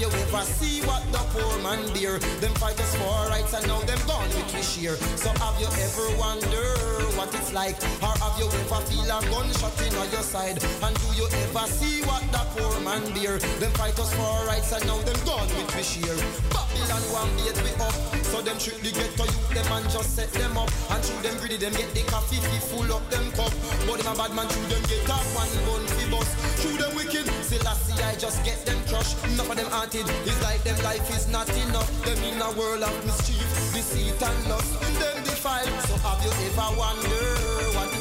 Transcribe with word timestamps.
you 0.00 0.08
ever 0.08 0.44
see 0.56 0.80
what 0.88 1.04
the 1.12 1.20
poor 1.36 1.60
man 1.60 1.84
bear? 1.92 2.18
Them 2.40 2.54
fighters 2.56 2.94
for 2.96 3.28
rights 3.28 3.52
and 3.52 3.66
now 3.68 3.80
them 3.84 4.00
gone 4.08 4.28
with 4.32 4.48
we 4.56 4.62
share. 4.64 4.96
So 5.20 5.28
have 5.44 5.60
you 5.60 5.68
ever 5.68 6.08
wonder 6.16 6.72
what 7.20 7.28
it's 7.36 7.52
like? 7.52 7.76
Or 8.00 8.16
have 8.16 8.32
you 8.40 8.48
ever 8.48 8.80
feel 8.88 9.04
a 9.04 9.20
gunshot 9.28 9.76
in 9.84 9.92
on 10.00 10.08
your 10.08 10.24
side? 10.24 10.56
And 10.80 10.96
do 10.96 11.08
you 11.20 11.28
ever 11.28 11.66
see 11.68 12.00
what 12.08 12.24
the 12.32 12.40
poor 12.56 12.80
man 12.80 13.04
bear? 13.12 13.36
Them 13.60 13.72
fighters 13.76 14.08
for 14.16 14.32
rights 14.48 14.72
and 14.72 14.86
now 14.88 14.96
them 15.04 15.20
gone 15.28 15.48
with 15.52 15.68
we 15.76 15.84
share. 15.84 16.16
Babylon 16.48 17.04
one 17.12 17.28
beat 17.36 17.60
we 17.60 17.72
up. 17.76 17.92
So 18.32 18.40
them 18.40 18.56
trick 18.56 18.80
the 18.80 18.96
ghetto 18.96 19.28
youth 19.28 19.52
them 19.52 19.68
and 19.68 19.84
just 19.92 20.16
set 20.16 20.32
them 20.32 20.56
up. 20.56 20.72
And 20.88 21.04
through 21.04 21.20
them 21.20 21.36
greedy 21.44 21.60
them 21.60 21.76
get 21.76 21.92
the 21.92 22.08
coffee 22.08 22.40
full 22.72 22.88
up 22.88 23.04
them 23.12 23.28
cup. 23.36 23.52
But 23.84 24.00
them 24.00 24.08
a 24.08 24.16
bad 24.16 24.32
man 24.32 24.48
through 24.48 24.72
them 24.72 24.82
get 24.88 25.10
up 25.12 25.28
one 25.36 25.52
bun 25.68 25.84
fi 25.92 26.08
bust. 26.08 26.32
Through 26.64 26.80
them 26.80 26.96
wicked, 26.96 27.28
see 27.58 28.02
I 28.02 28.14
just 28.14 28.44
get 28.44 28.64
them 28.64 28.78
crushed. 28.86 29.16
Enough 29.24 29.50
of 29.50 29.56
them 29.56 29.66
haunted. 29.70 30.06
It's 30.24 30.42
like 30.42 30.62
them 30.62 30.78
life 30.84 31.08
is 31.10 31.28
not 31.28 31.48
enough. 31.50 31.90
Them 32.04 32.18
in 32.22 32.40
a 32.40 32.50
world 32.52 32.82
of 32.82 32.94
mischief, 33.04 33.46
deceit 33.74 34.22
and 34.22 34.48
lust. 34.48 34.80
Them 34.80 35.24
defiled. 35.24 35.68
So 35.88 35.96
have 35.96 36.22
you 36.24 36.30
ever 36.30 36.78
wondered 36.78 37.39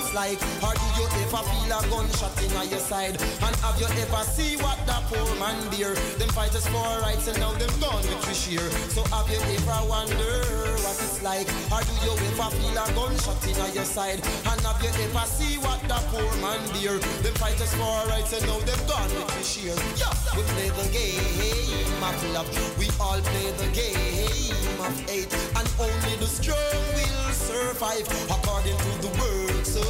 it's 0.10 0.16
like? 0.16 0.42
Or 0.64 0.74
do 0.74 0.86
you 0.98 1.06
ever 1.06 1.44
feel 1.44 1.72
a 1.72 1.80
gunshot 1.90 2.34
in 2.42 2.70
your 2.70 2.80
side? 2.80 3.22
And 3.22 3.56
have 3.58 3.80
you 3.80 3.86
ever 3.86 4.24
see 4.24 4.58
what 4.58 4.78
that 4.88 5.04
poor 5.08 5.28
man 5.38 5.58
bear? 5.70 5.94
Them 6.18 6.30
fighters 6.30 6.68
for 6.68 6.84
rights 7.02 7.28
and 7.28 7.40
now 7.40 7.54
them 7.54 7.70
gone 7.80 8.02
with 8.02 8.28
we 8.28 8.34
share. 8.34 8.70
So 8.90 9.04
have 9.14 9.30
you 9.30 9.40
ever 9.40 9.82
wonder 9.88 10.46
what 10.84 10.98
it's 10.98 11.22
like? 11.22 11.48
Or 11.72 11.82
do 11.82 11.94
you 12.06 12.14
ever 12.14 12.50
feel 12.58 12.78
a 12.78 12.86
gunshot 12.94 13.42
in 13.46 13.58
your 13.74 13.86
side? 13.86 14.22
And 14.50 14.62
have 14.62 14.82
you 14.82 14.90
ever 14.90 15.26
see 15.26 15.58
what 15.60 15.82
that 15.88 16.04
poor 16.10 16.30
man 16.42 16.62
bear? 16.74 16.98
Them 17.22 17.36
fighters 17.36 17.74
for 17.76 18.08
rights 18.10 18.34
and 18.34 18.46
now 18.48 18.60
them 18.66 18.80
gone 18.88 19.12
with 19.14 19.30
we 19.38 19.44
share. 19.44 19.78
Yeah, 19.98 20.14
we 20.36 20.44
play 20.54 20.70
the 20.70 20.88
game 20.90 22.04
of 22.04 22.18
love. 22.34 22.50
We 22.80 22.88
all 23.00 23.22
play 23.22 23.52
the 23.62 23.70
game 23.74 24.80
of 24.82 24.94
hate. 25.10 25.34
And 25.56 25.68
only 25.80 26.16
the 26.18 26.28
strong 26.28 26.80
will 26.96 27.34
survive 27.34 28.08
according 28.30 28.78
to 28.78 28.92
the 29.06 29.10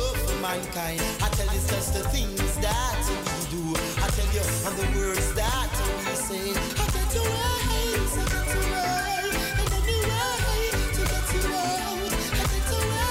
works 0.09 0.31
of 0.31 0.41
mankind. 0.41 1.01
I 1.21 1.29
tell 1.29 1.45
you, 1.53 1.61
just 1.67 1.94
the 1.94 2.03
things 2.09 2.56
that 2.57 3.00
we 3.09 3.39
do. 3.53 3.61
I 4.01 4.07
tell 4.09 4.29
you, 4.33 4.44
and 4.65 4.75
the 4.77 4.88
words 4.97 5.33
that 5.33 5.69
we 6.06 6.13
say. 6.15 6.51
I 6.51 6.85
get 6.95 7.07
to 7.15 7.21
rise, 7.21 8.15
I 8.17 8.25
get 8.33 8.45
rise, 8.73 9.38
and 9.61 9.85
you 9.89 9.97
rise 10.09 10.89
to 10.97 11.03
get. 11.09 11.23
I 12.33 12.44
get 12.51 12.65
get. 12.69 13.09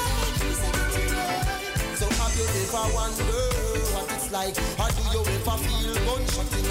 So 1.98 2.06
have 2.08 2.34
you 2.38 2.46
ever 2.62 2.86
wondered 2.94 3.84
what 3.94 4.12
it's 4.12 4.30
like? 4.32 4.56
Or 4.78 4.88
do 4.90 5.02
you 5.14 5.22
ever 5.22 5.56
feel 5.64 5.94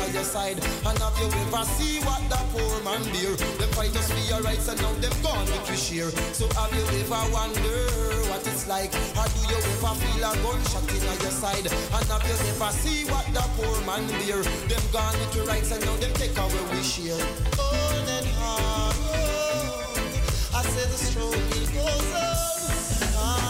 in 0.06 0.14
your 0.14 0.24
side? 0.24 0.60
And 0.60 0.98
have 1.00 1.18
you 1.20 1.28
ever 1.28 1.64
see 1.78 2.00
what 2.06 2.22
the 2.30 2.40
poor 2.54 2.76
man 2.84 3.04
bear? 3.14 3.34
Them 3.58 3.70
fight 3.74 3.96
us 3.96 4.12
for 4.12 4.24
your 4.30 4.42
rights 4.42 4.68
and 4.68 4.82
now 4.82 4.94
them 5.02 5.14
gone 5.24 5.46
with 5.46 5.70
we 5.70 5.78
share. 5.78 6.12
So 6.34 6.46
have 6.60 6.74
you 6.76 6.86
ever 7.02 7.24
wondered 7.34 8.28
what 8.30 8.46
it's 8.46 8.68
like? 8.68 8.94
Or 9.18 9.28
do 9.28 9.40
you 9.50 9.58
ever 9.58 9.94
feel 9.98 10.24
a 10.26 10.32
gunshot 10.44 10.88
in 10.92 11.02
your 11.02 11.34
side? 11.34 11.68
And 11.68 12.06
have 12.12 12.26
you 12.28 12.36
ever 12.36 12.72
see 12.72 13.06
what 13.10 13.26
the 13.34 13.44
poor 13.58 13.78
man 13.86 14.06
bear? 14.22 14.42
Them 14.70 14.84
gone 14.92 15.18
with 15.20 15.36
your 15.36 15.46
rights 15.46 15.72
and 15.72 15.84
now 15.86 15.96
them 15.98 16.14
take 16.14 16.38
away 16.38 16.64
we 16.72 16.82
share. 16.84 17.22
On 17.60 18.08
and 18.18 18.28
on, 18.42 18.94
oh, 19.16 20.56
I 20.56 20.62
say 20.64 20.86
the 20.86 20.98
struggle 20.98 21.32
goes 21.74 22.12
on, 22.14 23.18
on 23.18 23.38
on, 23.38 23.47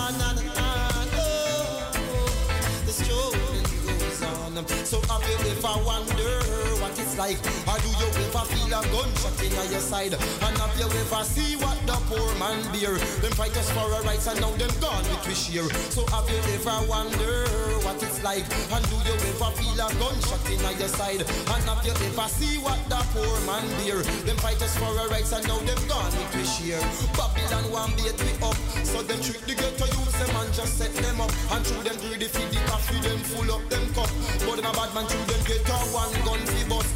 So 4.66 5.00
happy 5.02 5.34
if 5.50 5.64
I 5.64 5.80
wonder 5.84 6.67
what 6.88 7.00
it's 7.00 7.18
like? 7.18 7.40
Or 7.68 7.78
do 7.84 7.90
you 8.00 8.08
ever 8.08 8.46
feel 8.48 8.72
a 8.72 8.82
gunshot 8.88 9.36
in 9.44 9.52
your 9.52 9.84
side? 9.84 10.14
And 10.16 10.56
have 10.58 10.76
you 10.80 10.88
ever 10.88 11.24
see 11.24 11.56
what 11.60 11.76
the 11.84 11.98
poor 12.08 12.32
man 12.40 12.64
bear? 12.72 12.96
Them 13.20 13.34
fighters 13.36 13.70
for 13.72 13.92
our 13.92 14.04
rights 14.04 14.28
and 14.28 14.40
now 14.40 14.52
them 14.56 14.72
gone 14.80 15.04
with 15.12 15.28
we 15.28 15.36
share. 15.36 15.68
So 15.92 16.08
have 16.08 16.30
you 16.32 16.40
ever 16.56 16.80
wonder 16.88 17.44
what 17.84 18.00
it's 18.00 18.24
like? 18.24 18.48
And 18.72 18.84
do 18.88 18.96
you 19.04 19.16
ever 19.20 19.52
feel 19.60 19.80
a 19.84 19.88
gunshot 20.00 20.44
in 20.48 20.64
your 20.80 20.88
side? 20.88 21.24
And 21.28 21.64
have 21.68 21.84
you 21.84 21.92
ever 21.92 22.30
see 22.32 22.56
what 22.64 22.80
the 22.88 23.02
poor 23.12 23.36
man 23.44 23.68
bear? 23.84 24.00
Them 24.24 24.38
fighters 24.40 24.76
for 24.80 24.88
our 24.88 25.10
rights 25.12 25.34
and 25.36 25.44
now 25.48 25.60
them 25.68 25.82
gone 25.92 26.14
with 26.16 26.32
we 26.40 26.44
share. 26.48 26.84
Babylon 27.20 27.68
one 27.72 27.92
beat 28.00 28.16
me 28.24 28.32
up, 28.40 28.56
so 28.88 29.04
them 29.04 29.20
trick 29.20 29.44
the 29.44 29.56
ghetto 29.56 29.86
youths 29.92 30.16
them 30.20 30.36
and 30.40 30.54
just 30.54 30.78
set 30.78 30.94
them 30.96 31.20
up. 31.20 31.32
And 31.52 31.66
through 31.68 31.84
them 31.84 31.98
greedy 32.00 32.32
feed 32.32 32.50
the 32.56 32.60
coffee, 32.72 33.00
them 33.04 33.20
full 33.28 33.52
up 33.52 33.64
them 33.68 33.86
cup. 33.94 34.10
But 34.46 34.56
them 34.56 34.66
a 34.66 34.72
bad 34.72 34.94
man 34.96 35.06
through 35.08 35.28
them 35.28 35.44
get 35.44 35.68
a 35.68 35.78
one 35.92 36.14
gun 36.26 36.40
fi 36.48 36.64
bust. 36.70 36.87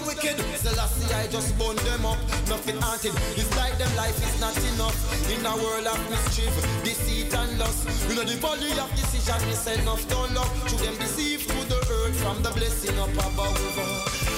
Them 0.00 0.08
wicked, 0.08 0.40
still 0.56 0.80
I 0.80 1.26
just 1.26 1.58
burn 1.58 1.76
them 1.76 2.06
up. 2.06 2.16
Nothing 2.48 2.80
haunted, 2.80 3.12
it's 3.36 3.54
like 3.56 3.76
them 3.76 3.94
life 3.96 4.16
is 4.16 4.40
not 4.40 4.56
enough. 4.72 4.96
In 5.28 5.44
a 5.44 5.54
world 5.56 5.86
of 5.86 6.00
mischief, 6.08 6.54
deceit 6.82 7.34
and 7.34 7.58
lust. 7.58 7.84
You 8.08 8.14
know 8.16 8.24
the 8.24 8.36
valley 8.36 8.72
of 8.80 8.90
decision, 8.96 9.40
send 9.52 9.82
enough 9.82 10.06
to 10.08 10.16
love. 10.32 10.48
Through 10.68 10.86
them 10.86 10.96
deceived 10.96 11.50
through 11.50 11.64
the 11.64 11.76
earth 11.76 12.16
from 12.22 12.42
the 12.42 12.50
blessing 12.50 12.98
up 12.98 13.12
above. 13.12 13.60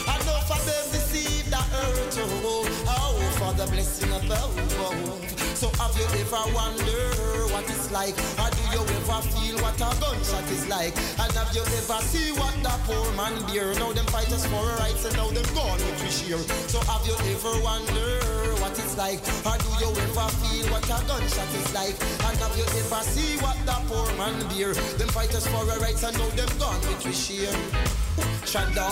Enough 0.02 0.50
of 0.50 0.66
them 0.66 0.84
deceive 0.90 1.48
the 1.48 1.58
earth, 1.58 2.18
oh, 2.44 2.66
oh, 2.88 3.20
for 3.38 3.54
the 3.54 3.70
blessing 3.70 4.12
up 4.12 4.24
above. 4.24 5.31
So 5.62 5.70
have 5.78 5.94
you 5.94 6.02
ever 6.18 6.42
wonder 6.58 7.06
what 7.54 7.62
it's 7.70 7.86
like? 7.94 8.18
Or 8.34 8.50
do 8.50 8.62
you 8.74 8.82
ever 8.82 9.22
feel 9.30 9.54
what 9.62 9.78
a 9.78 9.94
gunshot 10.02 10.42
is 10.50 10.66
like? 10.66 10.90
And 11.22 11.30
have 11.38 11.54
you 11.54 11.62
ever 11.62 12.02
see 12.02 12.34
what 12.34 12.50
the 12.66 12.74
poor 12.82 13.06
man 13.14 13.30
bear? 13.46 13.70
Now 13.78 13.94
them 13.94 14.06
fighters 14.10 14.42
for 14.50 14.58
rights 14.82 15.06
and 15.06 15.14
now 15.14 15.30
them 15.30 15.46
gone 15.54 15.78
with 15.78 16.02
we 16.02 16.10
share. 16.10 16.42
So 16.66 16.82
have 16.90 17.06
you 17.06 17.14
ever 17.14 17.54
wonder 17.62 18.10
what 18.58 18.74
it's 18.74 18.98
like? 18.98 19.22
Or 19.46 19.54
do 19.54 19.70
you 19.78 19.90
ever 20.02 20.26
feel 20.42 20.66
what 20.74 20.82
a 20.82 20.98
gunshot 21.06 21.54
is 21.54 21.70
like? 21.70 21.94
And 22.26 22.34
have 22.42 22.58
you 22.58 22.66
ever 22.66 23.02
see 23.06 23.38
what 23.38 23.54
the 23.62 23.78
poor 23.86 24.10
man 24.18 24.34
bear? 24.50 24.74
Them 24.98 25.14
fighters 25.14 25.46
for 25.46 25.62
rights 25.78 26.02
and 26.02 26.18
now 26.18 26.26
them 26.34 26.50
gone 26.58 26.82
with 26.90 27.06
we 27.06 27.14
share. 27.14 27.54
Shut 28.50 28.66
down, 28.74 28.90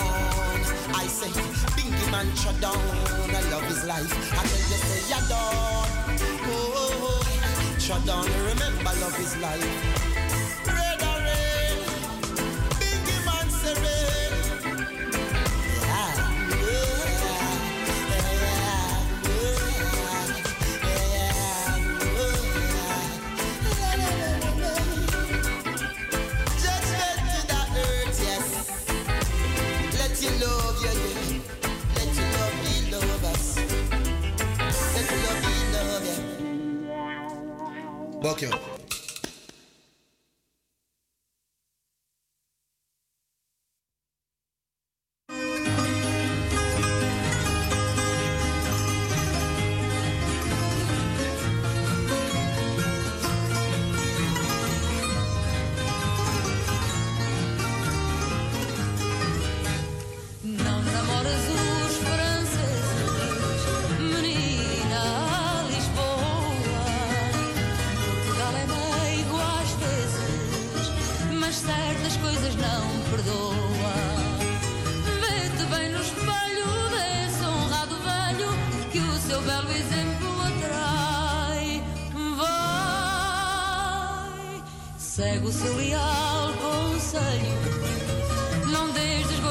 I 0.95 1.11
say, 1.11 1.35
Bingy 1.75 2.07
man, 2.15 2.31
shut 2.39 2.55
down. 2.63 2.79
I 2.79 3.43
love 3.51 3.67
his 3.67 3.83
life. 3.91 4.07
I 4.39 4.47
tell 4.47 4.65
you, 4.71 4.79
say, 4.87 5.11
ya 5.11 5.19
done. 5.27 5.51
Oh, 5.51 6.10
shut 7.91 8.07
down, 8.07 8.25
remember, 8.25 8.85
love 9.01 9.19
is 9.19 9.37
life. 9.39 10.10
Welcome. 38.23 38.80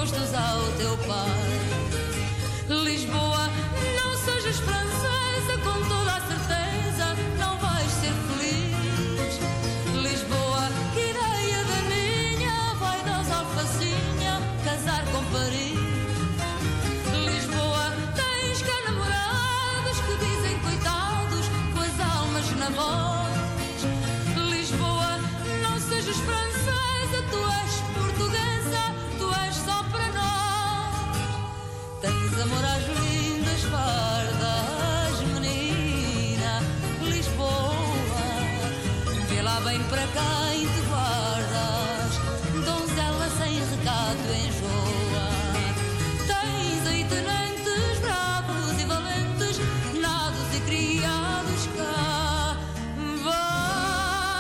Ao 0.02 0.72
teu 0.78 0.98
pai. 1.00 1.60
Lisboa, 2.86 3.50
não 3.98 4.18
sejas 4.18 4.58
francesa, 4.60 5.58
com 5.62 5.90
toda 5.90 6.16
a 6.16 6.22
amor 32.50 32.66
às 32.66 32.84
lindas 33.00 33.62
fardas, 33.64 35.22
menina 35.34 36.62
Lisboa. 37.02 37.52
Vê 39.28 39.42
lá 39.42 39.60
bem 39.62 39.82
para 39.84 40.02
quem 40.02 40.68
te 40.68 40.82
guardas, 40.90 42.20
donzela 42.66 43.30
sem 43.38 43.60
recado 43.60 44.34
enjoa. 44.34 45.30
Tens 46.26 46.88
aí 46.88 47.04
tenentes 47.06 48.00
bravos 48.02 48.82
e 48.82 48.86
valentes, 48.86 49.60
nados 50.02 50.56
e 50.56 50.60
criados 50.62 51.68
cá. 51.78 52.58
Vá, 53.24 54.32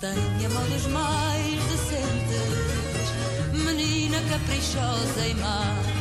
tenha 0.00 0.48
molhos 0.50 0.86
mais 0.88 1.64
decentes, 1.64 3.08
menina 3.54 4.20
caprichosa 4.28 5.26
e 5.26 5.34
má. 5.34 5.95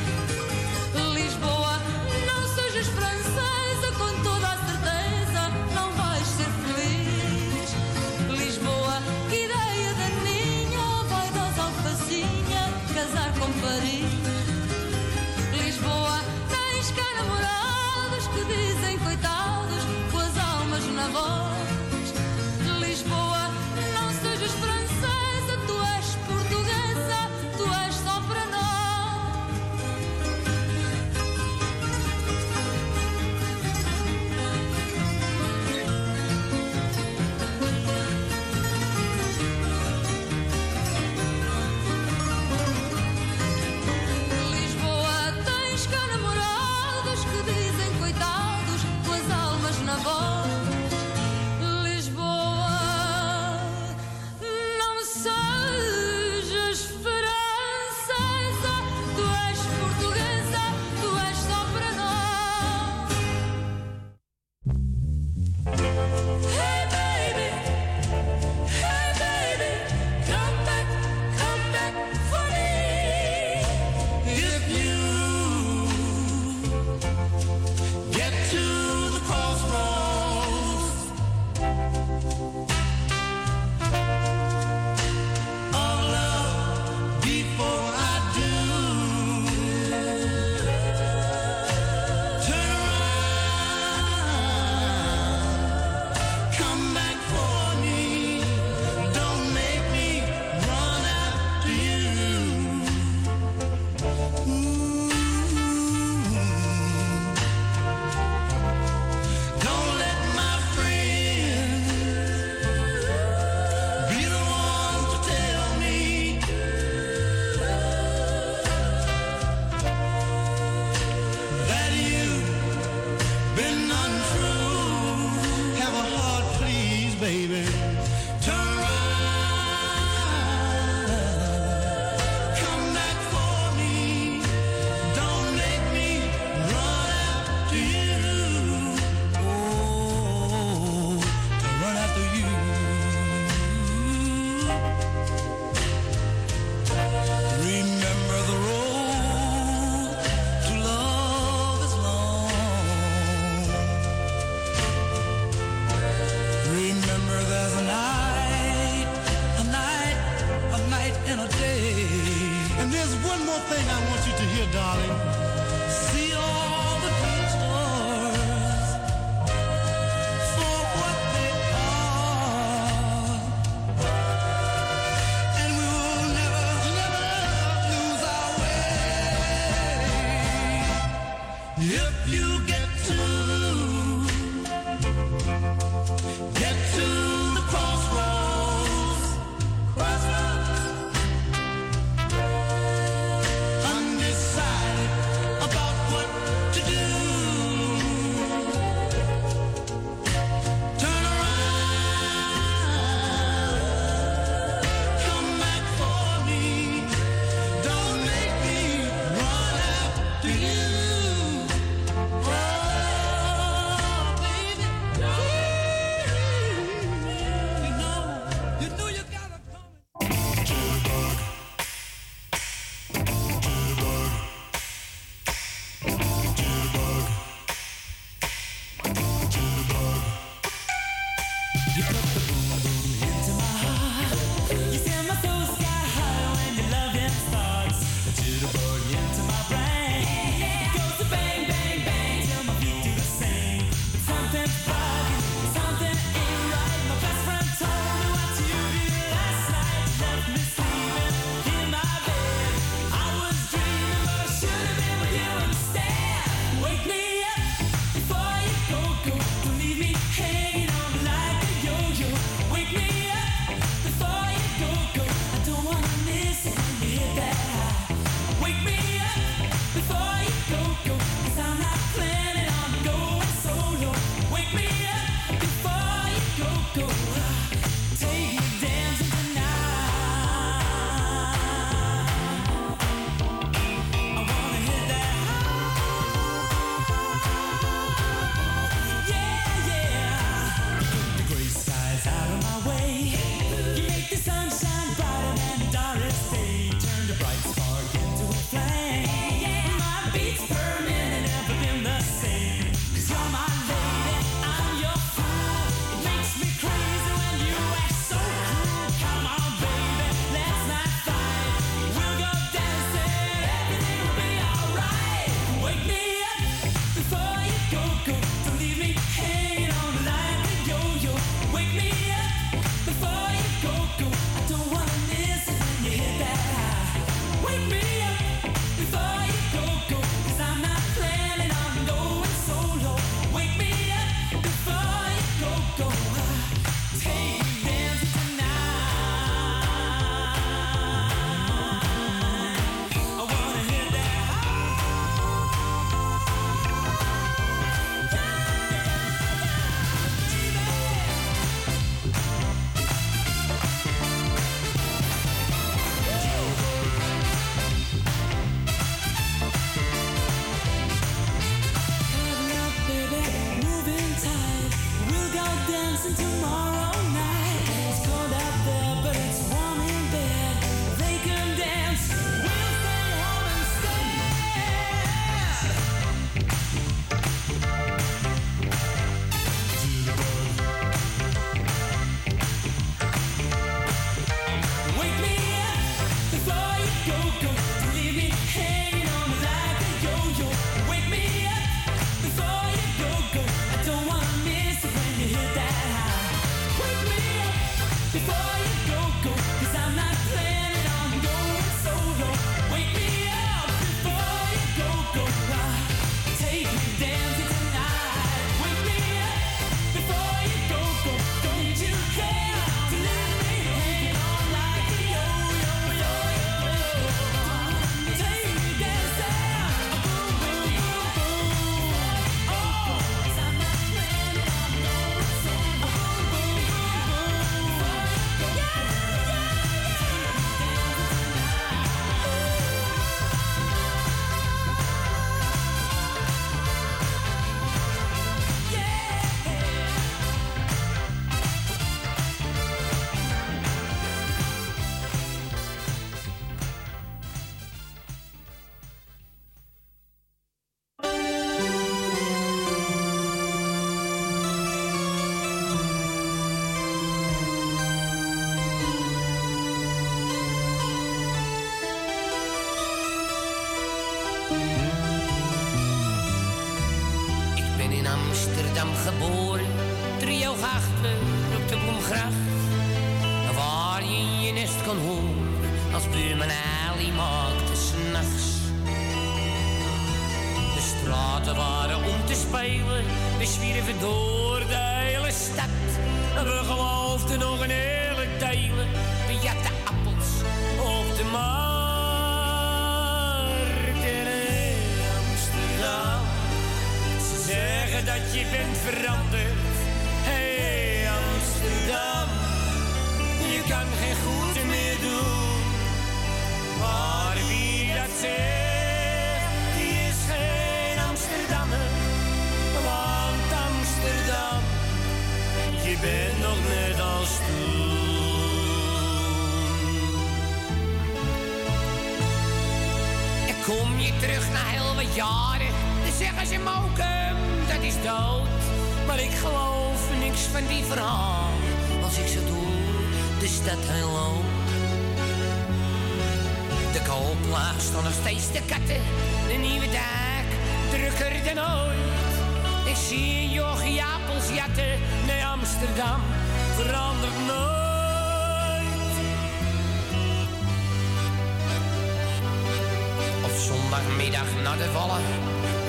Zondagmiddag 554.26 554.84
naar 554.84 554.98
de 554.98 555.10
vallen. 555.12 555.42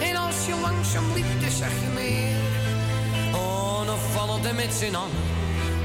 En 0.03 0.17
als 0.17 0.47
je 0.47 0.55
langzaam 0.61 1.13
liep, 1.15 1.41
dan 1.41 1.51
zag 1.51 1.69
je 1.69 1.89
meer. 1.95 2.37
Oh, 3.35 3.87
dan 3.87 3.99
vallen 3.99 4.45
er 4.45 4.55
met 4.55 4.75
z'n 4.75 4.95
allen. 4.95 5.11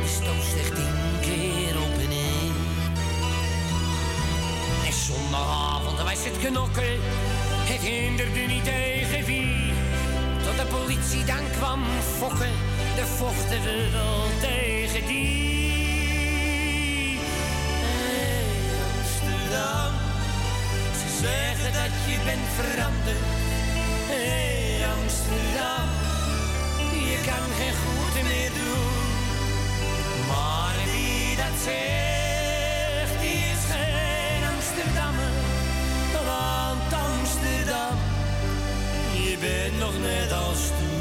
De 0.02 0.08
stoot 0.08 0.44
slecht 0.52 0.76
tien 0.76 1.20
keer 1.22 1.82
op 1.82 2.00
en 2.00 2.10
neer. 2.10 2.54
En 4.86 4.94
zondagavond 4.94 5.98
was 5.98 6.24
het 6.24 6.38
knokken. 6.38 7.00
Het 7.72 7.82
hinderde 7.82 8.40
niet 8.40 8.64
tegen 8.64 9.26
wie. 9.26 9.74
Tot 10.44 10.58
de 10.58 10.66
politie 10.76 11.24
dan 11.24 11.46
kwam 11.58 11.84
fokken. 12.18 12.54
De 12.96 13.06
vochten 13.06 13.62
we 13.64 13.90
wel 13.92 14.50
tegen 14.50 15.08
die. 15.08 15.61
Veranderd. 23.04 23.26
Hey 24.08 24.86
Amsterdam, 24.96 25.90
je 27.10 27.18
kan 27.26 27.46
geen 27.58 27.76
goed 27.84 28.24
meer 28.24 28.50
doen. 28.50 29.06
Maar 30.28 30.76
wie 30.94 31.36
dat 31.36 31.56
zegt, 31.64 33.24
is 33.24 33.62
geen 33.72 34.44
Amsterdammer. 34.54 35.32
Want 36.26 36.94
Amsterdam, 36.94 37.98
je 39.14 39.38
bent 39.40 39.80
nog 39.80 39.94
net 40.00 40.32
als 40.32 40.68
toen. 40.68 41.00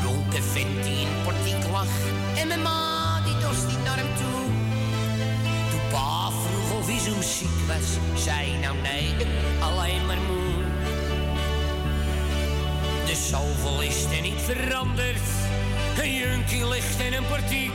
Dronken 0.00 0.42
vent 0.42 0.84
die 0.84 1.00
in 1.00 1.08
portiek 1.24 1.70
lag. 1.70 1.86
En 2.36 2.48
mijn 2.48 2.62
ma 2.62 3.20
die 3.24 3.38
dorst 3.38 3.66
niet 3.66 3.84
naar 3.84 3.96
hem 3.96 4.14
toe. 4.16 4.63
Ziek 7.12 7.66
was, 7.66 8.22
zei 8.24 8.58
nou 8.58 8.76
nee, 8.82 9.14
alleen 9.60 10.06
maar 10.06 10.16
moe. 10.16 10.64
De 13.06 13.14
zoveel 13.14 13.82
is 13.82 14.04
er 14.04 14.20
niet 14.20 14.40
veranderd. 14.40 15.20
Een 16.02 16.14
junkie 16.14 16.68
ligt 16.68 17.00
in 17.00 17.12
een 17.12 17.26
portiek. 17.26 17.74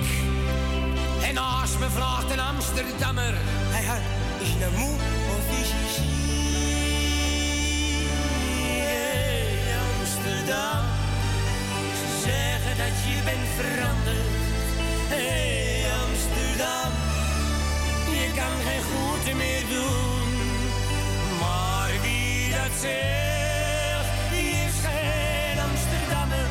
En 1.22 1.34
naast 1.34 1.80
me 1.80 1.90
vraagt 1.90 2.32
een 2.32 2.40
Amsterdammer. 2.40 3.34
Hij 3.70 3.86
had 3.86 4.02
is 4.40 4.56
nou 4.60 4.72
moe 4.78 4.96
of 5.36 5.60
is 5.62 5.70
je 5.70 5.86
ziek? 5.96 6.10
Amsterdam. 10.00 10.84
Ze 12.00 12.08
zeggen 12.24 12.78
dat 12.78 12.96
je 13.08 13.22
bent 13.24 13.48
veranderd. 13.58 14.28
Hey, 15.08 15.86
Amsterdam. 16.06 17.09
Je 18.30 18.36
kan 18.36 18.58
geen 18.66 18.84
goed 18.84 19.36
meer 19.36 19.64
doen. 19.70 20.30
Maar 21.40 21.92
wie 22.02 22.50
dat 22.50 22.74
zegt, 22.82 24.12
die 24.32 24.50
is 24.68 24.76
geen 24.86 25.58
Amsterdammer. 25.70 26.48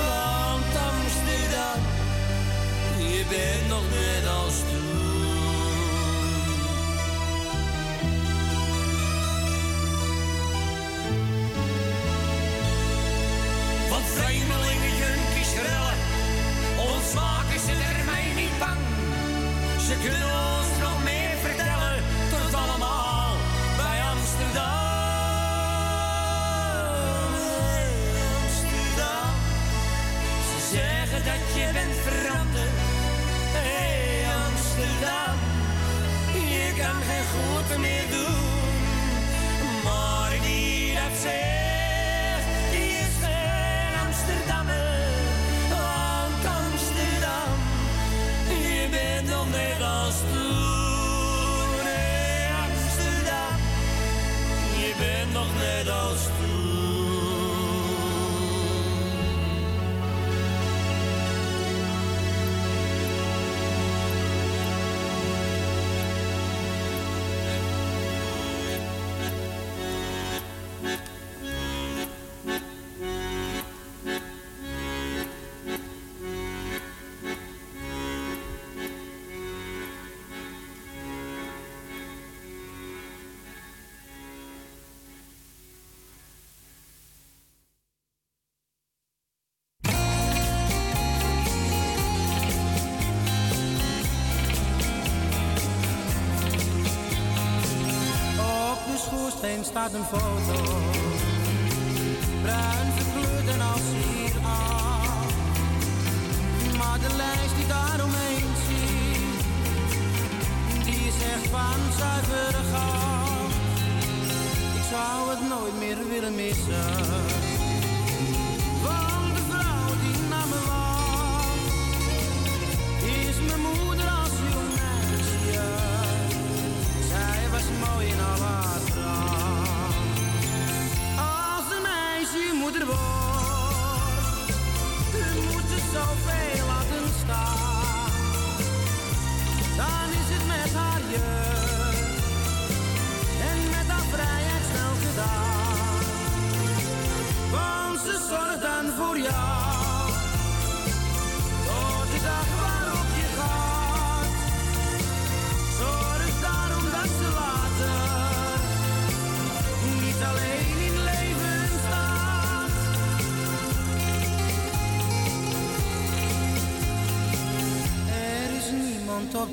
Want 0.00 0.72
Amsterdam, 0.92 1.80
je 2.98 3.24
bent 3.28 3.68
nog 3.68 3.82
net 3.90 4.24
als 4.40 4.54
toen. 4.54 4.86
Van 13.88 14.02
vreemdelingen, 14.14 14.94
junkies, 15.02 15.52
rellen. 15.54 15.98
Ons 16.90 17.12
maken 17.14 17.60
ze 17.60 17.72
er 17.72 18.04
mij 18.04 18.24
niet 18.36 18.58
bang. 18.58 18.80
Ze 19.86 19.94
kunnen 20.02 20.28
ons 20.28 20.77
goed 37.46 37.78
meer 37.78 38.06
doen. 38.10 38.36
Maar 39.84 40.32
wie 40.42 40.94
dat 40.94 41.14
zegt, 41.22 42.46
die 42.70 42.90
is 43.04 43.14
geen 43.22 43.94
Amsterdammer. 44.06 44.98
Want 45.72 46.42
Amsterdam, 46.62 47.56
je 48.48 48.88
bent 48.90 49.28
nog 49.28 49.46
net 49.50 49.82
als 49.82 50.16
toen. 50.32 51.80
Hey, 51.88 52.50
Amsterdam, 52.66 53.56
je 54.82 54.92
bent 54.98 55.32
nog 55.32 55.50
net 55.58 55.88
als 55.88 56.22
toen. 56.22 56.37
Staat 99.68 99.92
een 99.92 100.04
foto. 100.04 101.07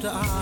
Niemand 0.06 0.30
op 0.30 0.35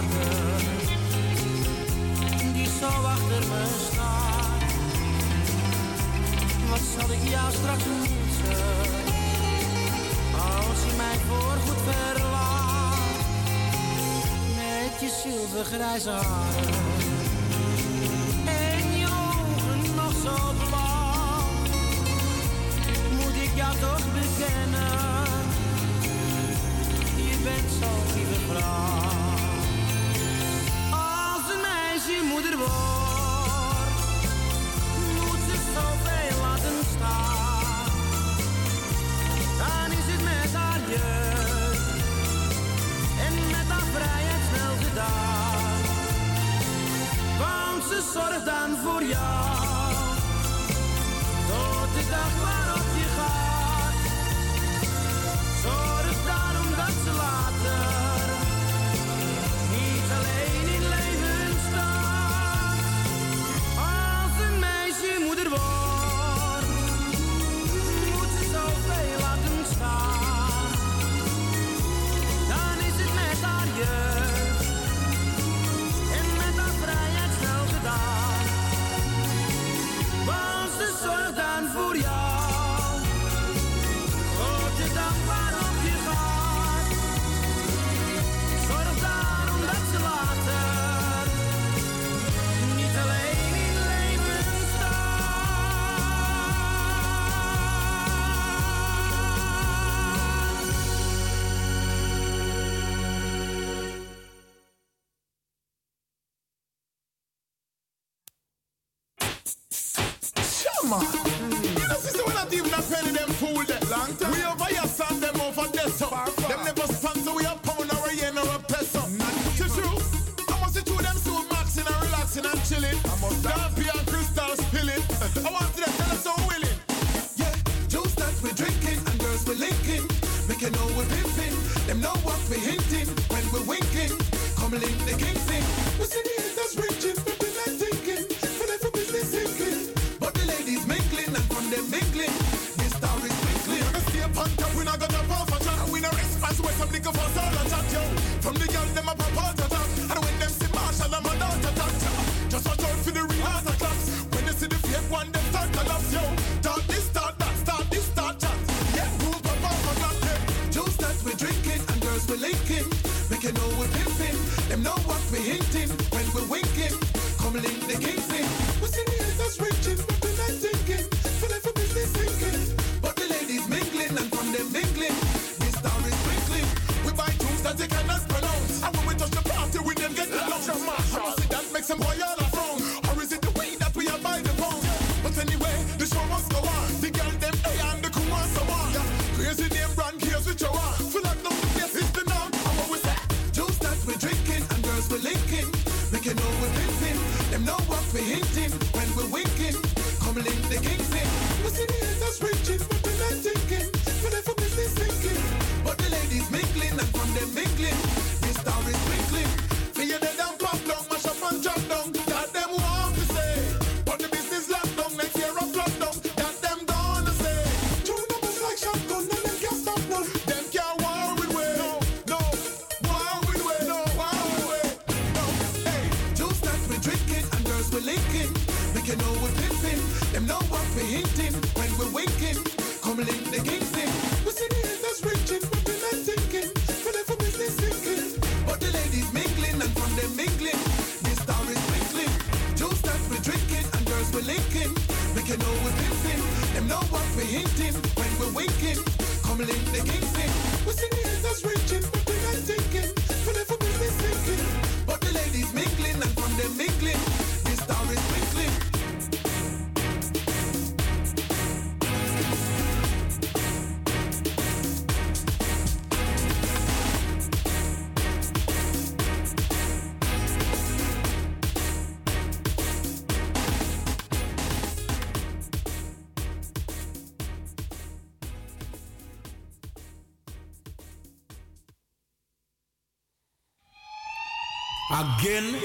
Again? 285.23 285.79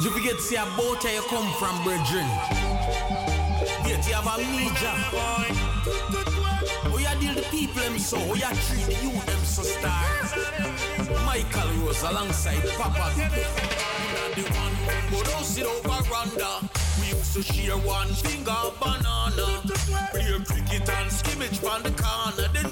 You 0.00 0.10
forget 0.10 0.36
to 0.36 0.40
see 0.40 0.54
a 0.54 0.64
boat 0.76 1.02
where 1.02 1.14
you 1.14 1.22
come 1.22 1.52
from, 1.58 1.82
brethren. 1.82 2.28
Yet 3.84 4.06
you 4.06 4.14
have 4.14 4.28
amnesia. 4.30 4.94
We 6.94 7.04
are 7.04 7.16
deal 7.16 7.34
the 7.34 7.42
people 7.50 7.82
them 7.82 7.98
so, 7.98 8.18
we 8.32 8.44
are 8.44 8.54
treat 8.54 8.86
the 8.86 8.94
youth 9.02 9.26
them 9.26 9.42
so 9.42 9.64
star. 9.64 10.04
Michael 11.26 11.68
Rose 11.82 12.02
alongside 12.04 12.62
Papa. 12.78 13.10
The 14.36 14.42
one 14.54 14.74
who 15.10 15.18
over 15.66 16.02
Randa. 16.08 16.60
We 17.00 17.08
used 17.08 17.34
to 17.34 17.42
share 17.42 17.76
one 17.76 18.08
finger 18.08 18.70
banana. 18.78 19.62
Play 20.12 20.30
cricket 20.46 20.88
and 20.88 21.10
skimmage 21.10 21.58
from 21.58 21.82
the 21.82 21.90
corner. 21.90 22.48
Then 22.54 22.69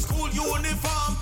school 0.00 0.28
uniform. 0.30 1.16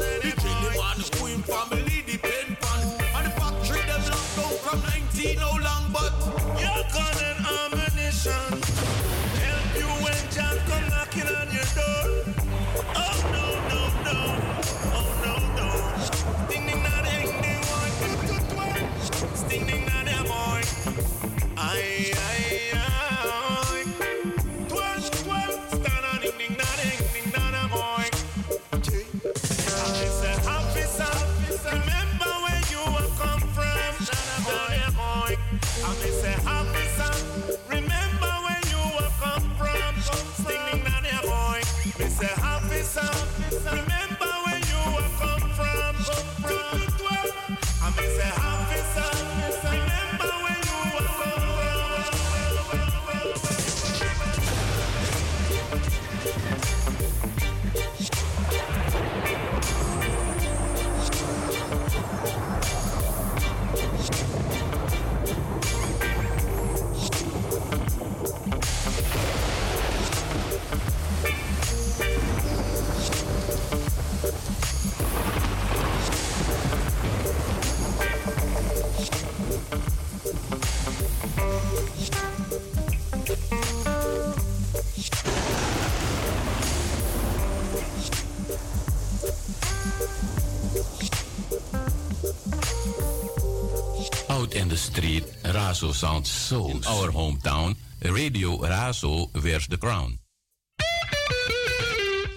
Souls. 96.48 96.72
In 96.72 96.80
our 96.88 97.12
hometown, 97.12 97.76
Radio 98.00 98.57
Raso 98.57 99.28
wears 99.44 99.68
the 99.68 99.76
crown. 99.76 100.16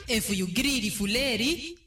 If 0.04 0.28
you 0.36 0.52
greedy 0.52 0.92
fuleri, 0.92 1.80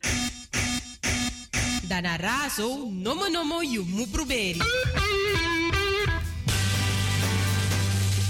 no 3.05 3.12
mo 3.12 3.29
no 3.29 3.45
mo 3.45 3.61
you 3.61 3.85
mu 3.85 4.09
proberi. 4.09 4.57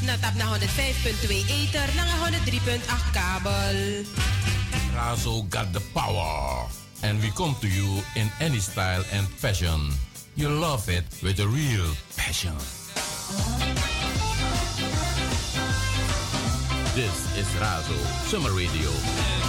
Natap 0.02 0.34
na 0.42 0.58
105.2 0.58 1.30
ether, 1.46 1.86
na 1.94 2.02
103.8 2.18 2.82
kabel. 3.14 3.78
Raso 4.98 5.46
got 5.46 5.70
the 5.70 5.82
power. 5.94 6.66
And 7.06 7.22
we 7.22 7.30
come 7.38 7.54
to 7.62 7.70
you 7.70 8.02
in 8.18 8.26
any 8.42 8.58
style 8.58 9.06
and 9.14 9.22
fashion. 9.38 9.94
You 10.34 10.50
love 10.50 10.90
it 10.90 11.06
with 11.22 11.38
a 11.38 11.46
real 11.46 11.94
passion. 12.18 12.58
This 16.94 17.36
is 17.36 17.48
Razo 17.56 17.98
Summer 18.28 18.52
Radio. 18.52 19.43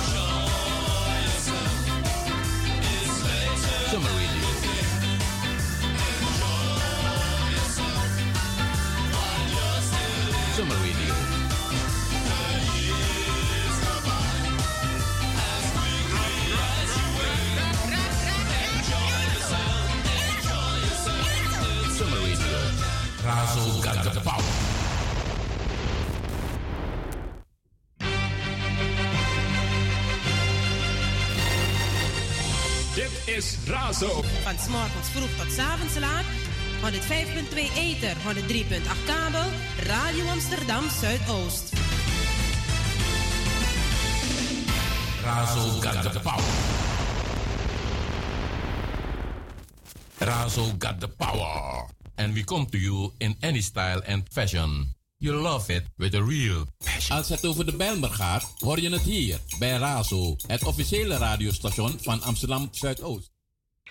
Van 34.46 34.58
s'morgens 34.60 35.10
vroeg 35.10 35.30
tot 35.38 35.52
's 35.52 35.58
avonds 35.58 35.96
laat. 36.00 36.26
105.2 36.82 37.74
Ether, 37.76 38.16
103.8 38.16 39.06
kabel. 39.06 39.50
Radio 39.84 40.28
Amsterdam 40.28 40.90
Zuidoost. 40.90 41.74
Razo 45.24 45.82
got 45.82 46.12
the 46.12 46.20
power. 46.20 46.44
Razo 50.18 50.78
got 50.78 51.00
the 51.00 51.08
power. 51.08 51.86
And 52.16 52.34
we 52.34 52.44
come 52.44 52.66
to 52.70 52.78
you 52.78 53.14
in 53.18 53.36
any 53.40 53.62
style 53.62 54.02
and 54.08 54.24
fashion. 54.32 54.96
You 55.18 55.42
love 55.42 55.74
it 55.74 55.84
with 55.98 56.14
a 56.14 56.24
real 56.24 56.66
passion. 56.84 57.18
Als 57.18 57.30
het 57.30 57.46
over 57.46 57.66
de 57.66 57.76
Bijlmer 57.76 58.10
gaat, 58.10 58.54
hoor 58.60 58.80
je 58.80 58.90
het 58.90 59.02
hier 59.02 59.40
bij 59.60 59.78
Razo, 59.78 60.36
het 60.48 60.64
officiële 60.64 61.18
radiostation 61.18 62.00
van 62.02 62.22
Amsterdam 62.22 62.68
Zuidoost. 62.72 63.34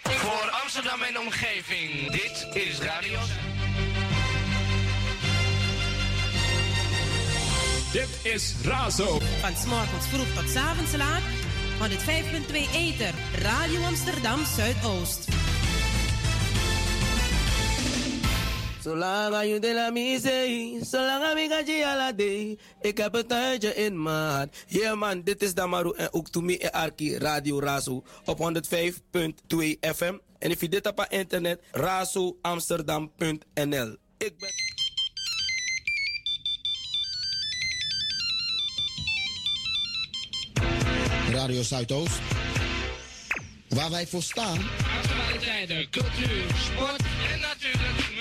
Voor 0.02 0.43
Amsterdam 0.74 1.02
en 1.02 1.18
omgeving, 1.18 2.10
dit 2.10 2.48
is 2.52 2.78
Radio. 2.78 3.18
Dit 7.92 8.08
is 8.22 8.54
Razo. 8.62 9.18
Van 9.40 9.56
s'morgens 9.56 10.06
vroeg 10.06 10.34
tot 10.34 10.50
's 10.50 10.56
avonds 10.56 10.96
laat. 10.96 11.22
105.2 11.80 12.56
Ether, 12.72 13.14
Radio 13.42 13.82
Amsterdam 13.82 14.44
Zuidoost. 14.56 15.28
Zolang 18.82 19.46
je 19.46 19.58
de 19.60 19.74
la 19.74 19.90
misee, 19.90 20.78
zolang 20.82 21.38
ik 21.38 21.50
ga 21.50 21.58
je 21.58 21.94
la 21.96 22.12
day. 22.12 22.58
Ik 22.80 22.98
heb 22.98 23.12
het 23.12 23.28
tijdje 23.28 23.74
in 23.74 24.02
maat. 24.02 24.48
Yeah 24.66 24.98
man, 24.98 25.22
dit 25.22 25.42
is 25.42 25.54
Damaru 25.54 25.92
en 25.96 26.12
ook 26.12 26.28
to 26.28 26.40
me 26.40 26.58
en 26.58 26.72
Arki 26.72 27.18
Radio 27.18 27.60
Razo 27.60 28.02
op 28.24 28.38
105.2 28.38 29.78
FM. 29.80 30.14
En 30.44 30.50
if 30.50 30.60
je 30.60 30.68
dit 30.68 30.86
op 30.86 31.06
internet, 31.08 31.62
razoamsterdam.nl. 31.72 33.96
Ik 34.18 34.38
ben... 34.38 34.50
Radio 41.30 41.62
Zuidoost. 41.62 42.20
Waar 43.68 43.90
wij 43.90 44.06
voor 44.06 44.22
staan. 44.22 44.58
Actualiteiten, 45.02 45.90
cultuur, 45.90 46.44
sport 46.56 47.02
en 47.32 47.40
natuurlijk 47.40 48.13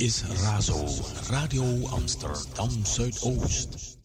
is 0.00 0.22
Razo, 0.42 0.86
Radio 1.28 1.86
Amsterdam 1.88 2.70
Zuidoost. 2.84 3.98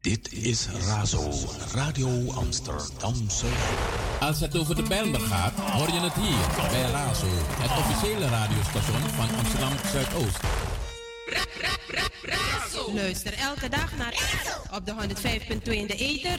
Dit 0.00 0.32
is 0.32 0.68
Razo, 0.86 1.30
Radio 1.74 2.32
Amsterdam 2.32 3.14
Zuidoost. 3.14 4.20
Als 4.20 4.40
het 4.40 4.56
over 4.58 4.76
de 4.76 4.82
Bijlmer 4.82 5.20
gaat, 5.20 5.52
hoor 5.54 5.88
je 5.88 6.00
het 6.00 6.14
hier 6.14 6.70
bij 6.70 6.90
Razo, 6.90 7.26
het 7.30 7.70
officiële 7.70 8.28
radiostation 8.28 9.00
van 9.00 9.36
Amsterdam 9.38 9.72
Zuidoost. 9.92 10.40
Luister 12.94 13.32
elke 13.32 13.68
dag 13.68 13.96
naar 13.96 14.14
op 14.72 14.86
de 14.86 14.94
105.2 15.64 15.72
in 15.72 15.86
de 15.86 15.96
Ether. 15.96 16.38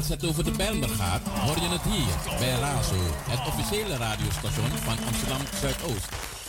Als 0.00 0.08
het 0.08 0.26
over 0.26 0.44
de 0.44 0.50
Bijlmer 0.50 0.88
gaat, 0.88 1.20
hoor 1.22 1.56
je 1.56 1.68
het 1.68 1.82
hier 1.82 2.38
bij 2.38 2.58
Razo, 2.60 2.94
het 3.28 3.46
officiële 3.46 3.96
radiostation 3.96 4.70
van 4.70 4.96
Amsterdam 5.06 5.40
Zuidoost. 5.60 6.39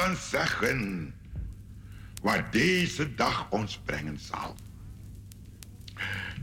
Kan 0.00 0.16
zeggen 0.16 1.14
wat 2.22 2.52
deze 2.52 3.14
dag 3.14 3.50
ons 3.50 3.78
brengen 3.84 4.18
zal. 4.18 4.56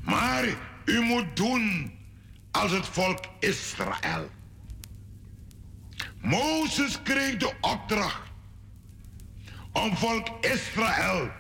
Maar 0.02 0.46
u 0.86 1.02
moet 1.02 1.36
doen 1.36 1.94
als 2.52 2.72
het 2.72 2.86
volk 2.86 3.26
Israël. 3.40 4.30
Mozes 6.22 7.02
kreeg 7.04 7.38
de 7.38 7.54
opdracht 7.62 8.32
om 9.72 9.98
volk 9.98 10.46
Israël 10.46 11.32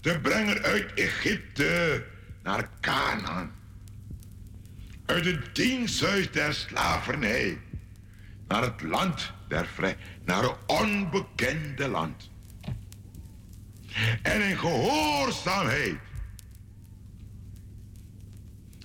te 0.00 0.18
brengen 0.22 0.62
uit 0.62 0.94
Egypte 0.94 2.06
naar 2.42 2.68
Canaan. 2.80 3.52
Uit 5.06 5.24
het 5.24 5.54
diensthuis 5.54 6.30
der 6.30 6.54
slavernij 6.54 7.60
naar 8.48 8.62
het 8.62 8.82
land 8.82 9.33
der 9.48 9.66
vrij, 9.66 9.96
naar 10.24 10.44
een 10.44 10.56
onbekende 10.66 11.88
land. 11.88 12.30
En 14.22 14.48
in 14.48 14.58
gehoorzaamheid 14.58 15.98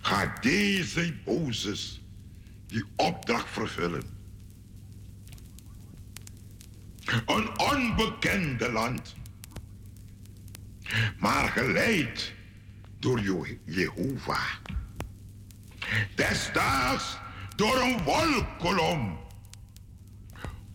gaat 0.02 0.44
deze 0.44 1.14
Mozes 1.26 2.02
die 2.68 2.84
opdracht 2.96 3.50
vervullen. 3.50 4.04
Een 7.26 7.60
onbekende 7.60 8.72
land. 8.72 9.16
Maar 11.18 11.50
geleid 11.50 12.34
door 13.00 13.22
Jehovah. 13.66 14.54
Destijds 16.16 17.18
door 17.56 17.82
een 17.82 18.04
wolkolom. 18.04 19.19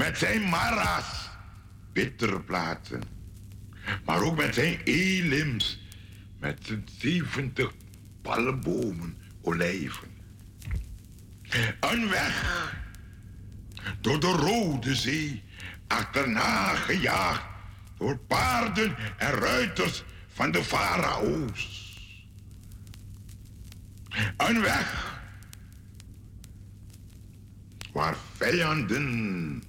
met 0.00 0.18
zijn 0.18 0.48
mara's, 0.48 1.28
bittere 1.92 2.40
plaatsen. 2.40 3.02
Maar 4.04 4.22
ook 4.22 4.36
met 4.36 4.54
zijn 4.54 4.80
elims, 4.84 5.80
met 6.38 6.58
zijn 6.62 6.88
70 6.98 7.72
palmbomen, 8.22 9.16
olijven. 9.42 10.08
Een 11.80 12.08
weg 12.08 12.74
door 14.00 14.20
de 14.20 14.26
Rode 14.26 14.94
Zee, 14.94 15.42
achterna 15.86 16.74
gejaagd 16.74 17.44
door 17.98 18.18
paarden 18.18 18.96
en 19.18 19.30
ruiters 19.30 20.04
van 20.32 20.50
de 20.50 20.64
farao's. 20.64 21.94
Een 24.36 24.60
weg 24.60 25.18
waar 27.92 28.16
vijanden 28.36 29.68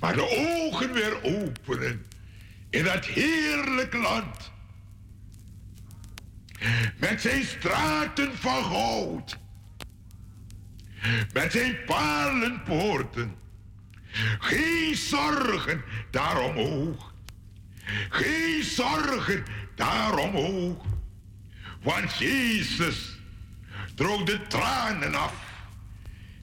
maar 0.00 0.14
de 0.14 0.28
ogen 0.28 0.92
weer 0.92 1.22
openen 1.22 2.06
in 2.70 2.84
dat 2.84 3.04
heerlijk 3.04 3.94
land. 3.94 4.50
Met 6.96 7.20
zijn 7.20 7.44
straten 7.44 8.36
van 8.36 8.64
goud, 8.64 9.38
met 11.32 11.52
zijn 11.52 11.84
palenpoorten. 11.86 13.36
Geen 14.38 14.96
zorgen 14.96 15.82
daaromhoog, 16.10 17.14
geen 18.08 18.62
zorgen 18.64 19.44
daaromhoog. 19.74 20.84
Want 21.82 22.14
Jezus 22.14 23.18
droog 23.94 24.22
de 24.22 24.46
tranen 24.46 25.14
af, 25.14 25.34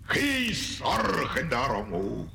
geen 0.03 0.53
zorgen 0.53 1.49
daaromhoog. 1.49 2.34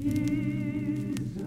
is 0.00 1.37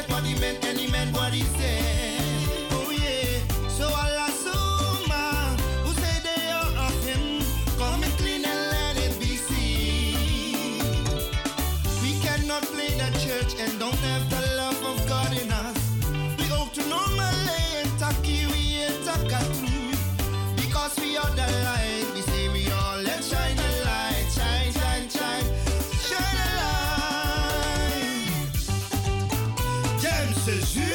get 0.00 0.10
what 0.10 0.22
the 0.22 0.34
men, 0.40 0.56
any 0.62 0.86
man 0.90 1.12
what 1.12 1.32
he 1.32 1.42
say. 1.42 1.77
c'est. 30.48 30.87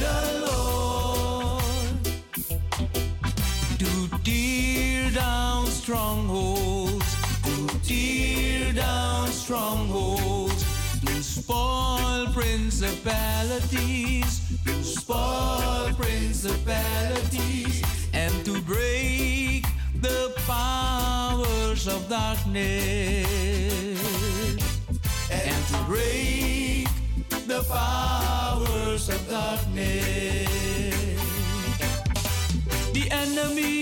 the 0.00 0.16
Lord 0.48 1.60
to 3.78 4.08
tear 4.24 5.10
down 5.10 5.66
strongholds, 5.66 7.14
to 7.44 7.68
tear 7.80 8.72
down 8.72 9.28
strongholds, 9.28 10.64
to 11.04 11.22
spoil 11.22 12.26
principalities, 12.32 14.40
to 14.64 14.82
spoil 14.82 15.92
principalities, 15.98 17.82
and 18.14 18.32
to 18.46 18.58
break 18.62 19.66
the 20.00 20.32
powers 20.46 21.86
of 21.86 22.08
darkness, 22.08 24.00
and 25.30 25.66
to 25.68 25.76
break 25.86 26.89
the 27.62 27.68
powers 27.68 29.08
of 29.08 29.28
darkness. 29.28 30.48
The 32.92 33.10
enemy 33.10 33.79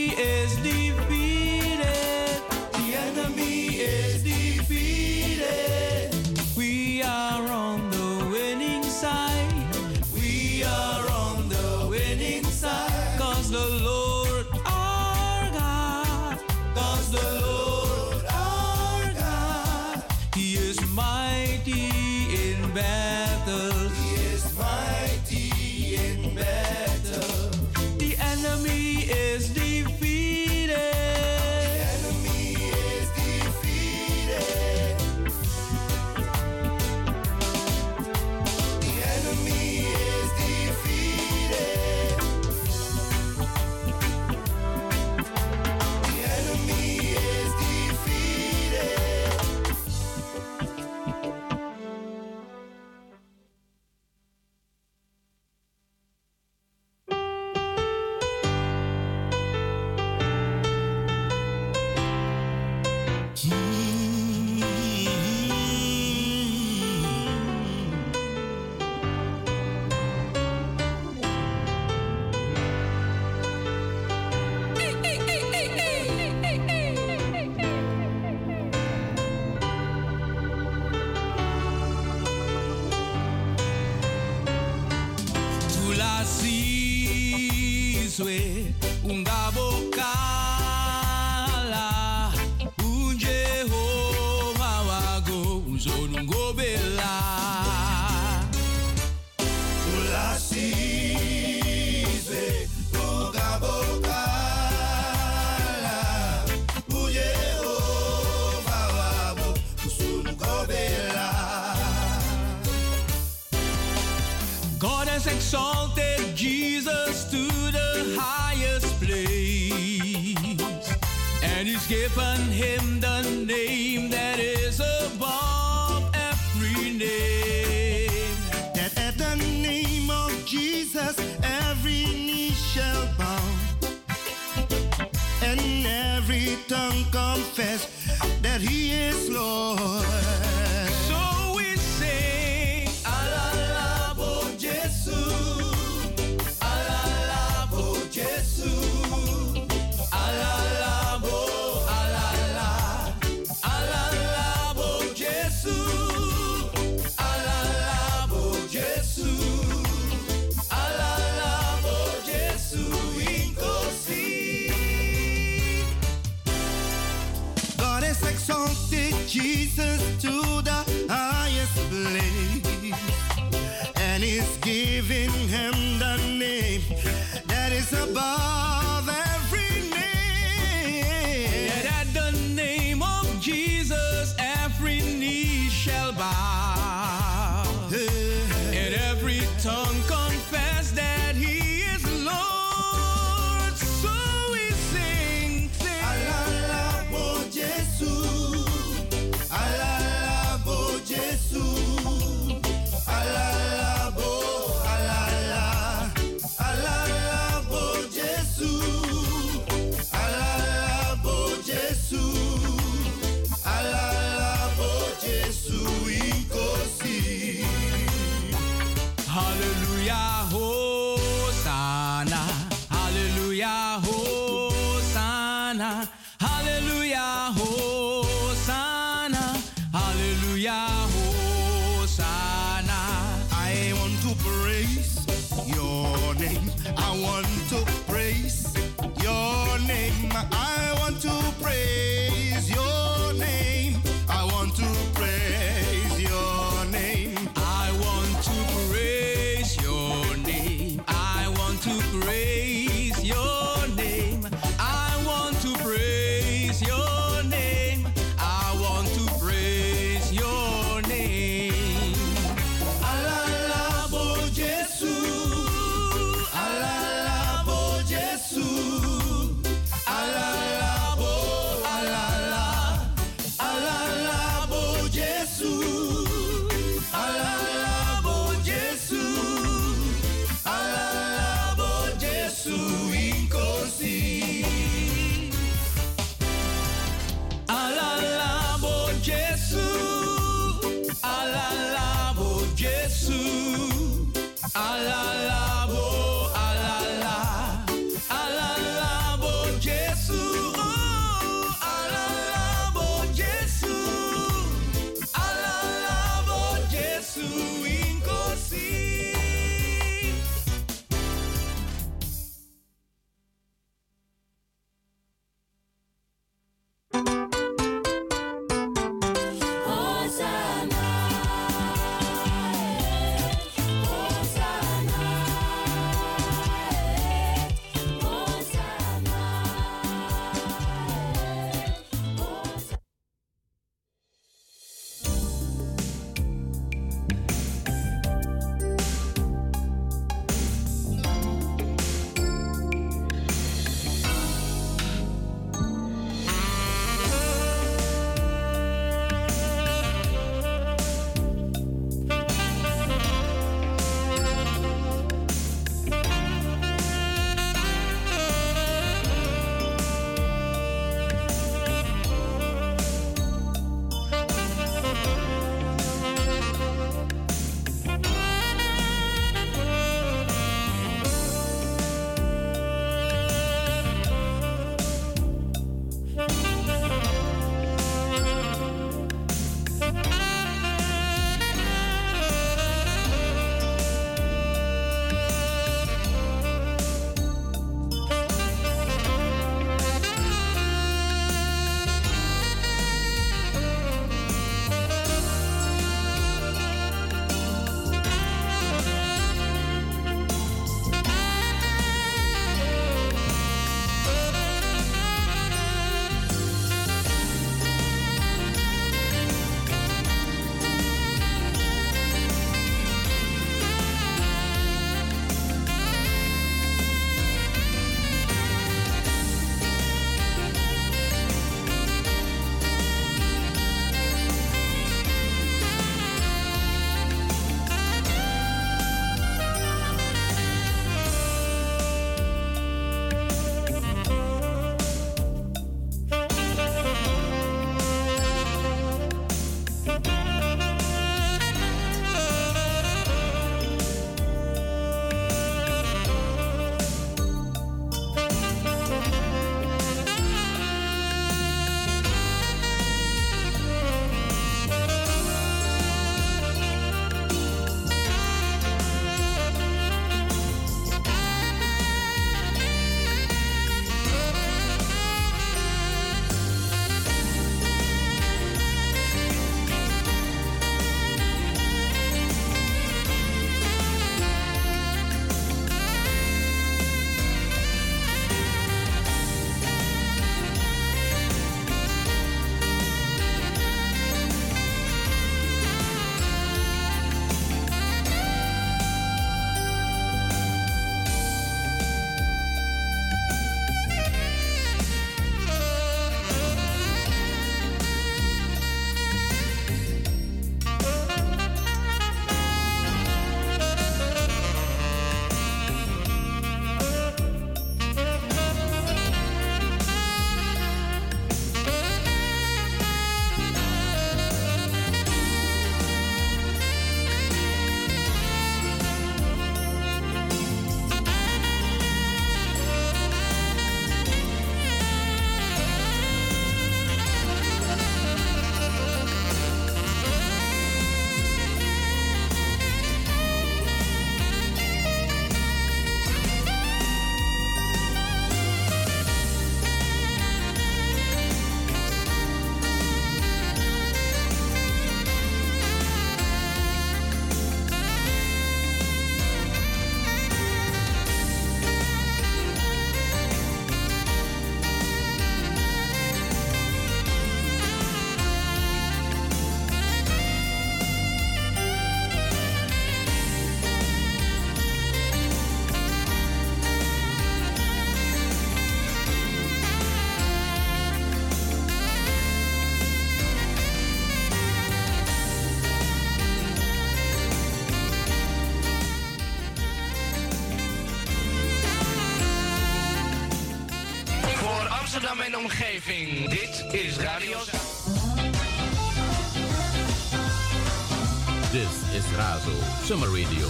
This 592.38 592.66
is 592.68 592.72
Razo 592.72 593.02
Summer 593.02 593.28
Radio. 593.30 593.67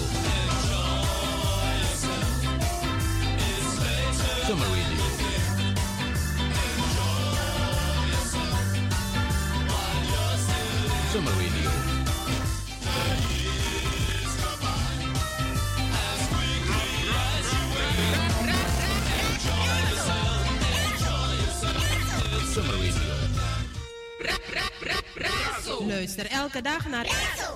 Luister 25.88 26.26
elke 26.26 26.62
dag 26.62 26.88
naar 26.88 27.06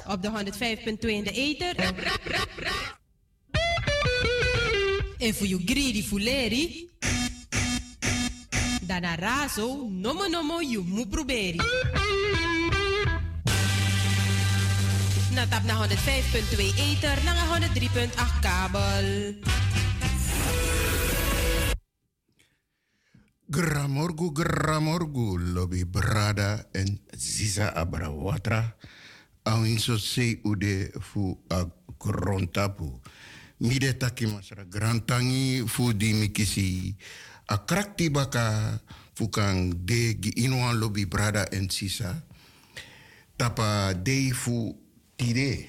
op 0.09 0.23
de 0.23 0.31
105.2 0.31 1.09
in 1.09 1.25
de 1.25 1.31
ether. 1.33 1.77
En 5.19 5.35
voor 5.35 5.47
you 5.47 5.63
greedy 5.65 6.03
fuleri. 6.03 6.91
Naar 8.87 9.19
Razo, 9.19 9.89
nomo 9.91 10.27
nomo 10.27 10.61
you 10.61 10.85
mu 10.85 11.07
proberi. 11.07 11.61
Na 15.31 15.47
tap 15.49 15.63
naar 15.65 15.89
105.2 15.89 15.95
ether, 16.77 17.25
naar 17.25 17.61
103.8 17.61 18.41
kabel. 18.41 19.62
Gramorgu, 23.53 24.33
gramorgu, 24.33 25.37
lobby 25.37 25.85
brada 25.85 26.65
en 26.73 26.97
ziza 27.13 27.69
abrawatra. 27.77 28.77
Awin 29.45 29.79
so 29.79 29.99
se 29.99 30.41
ude 30.45 30.89
fu 31.01 31.37
a 31.51 31.67
grontapu. 32.01 33.01
Mide 33.61 33.93
masra 34.33 34.65
grantangi 34.65 35.69
fu 35.69 35.93
di 35.93 36.15
mikisi. 36.15 36.97
A 37.49 37.59
krakti 37.59 38.09
baka 38.09 38.81
fu 39.13 39.29
kang 39.29 39.85
de 39.85 40.17
gi 40.19 40.33
inuan 40.45 40.79
lobby 40.79 41.05
brada 41.05 41.45
en 41.53 41.69
sisa. 41.69 42.25
Tapa 43.37 43.93
de 43.93 44.33
fu 44.33 44.75
tide. 45.17 45.69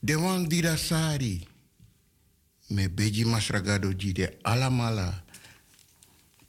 De 0.00 0.14
wan 0.16 0.48
dida 0.48 0.76
sari. 0.76 1.46
Me 2.70 2.88
beji 2.88 3.24
masragado 3.24 3.92
jide 3.94 4.38
alamala 4.42 5.25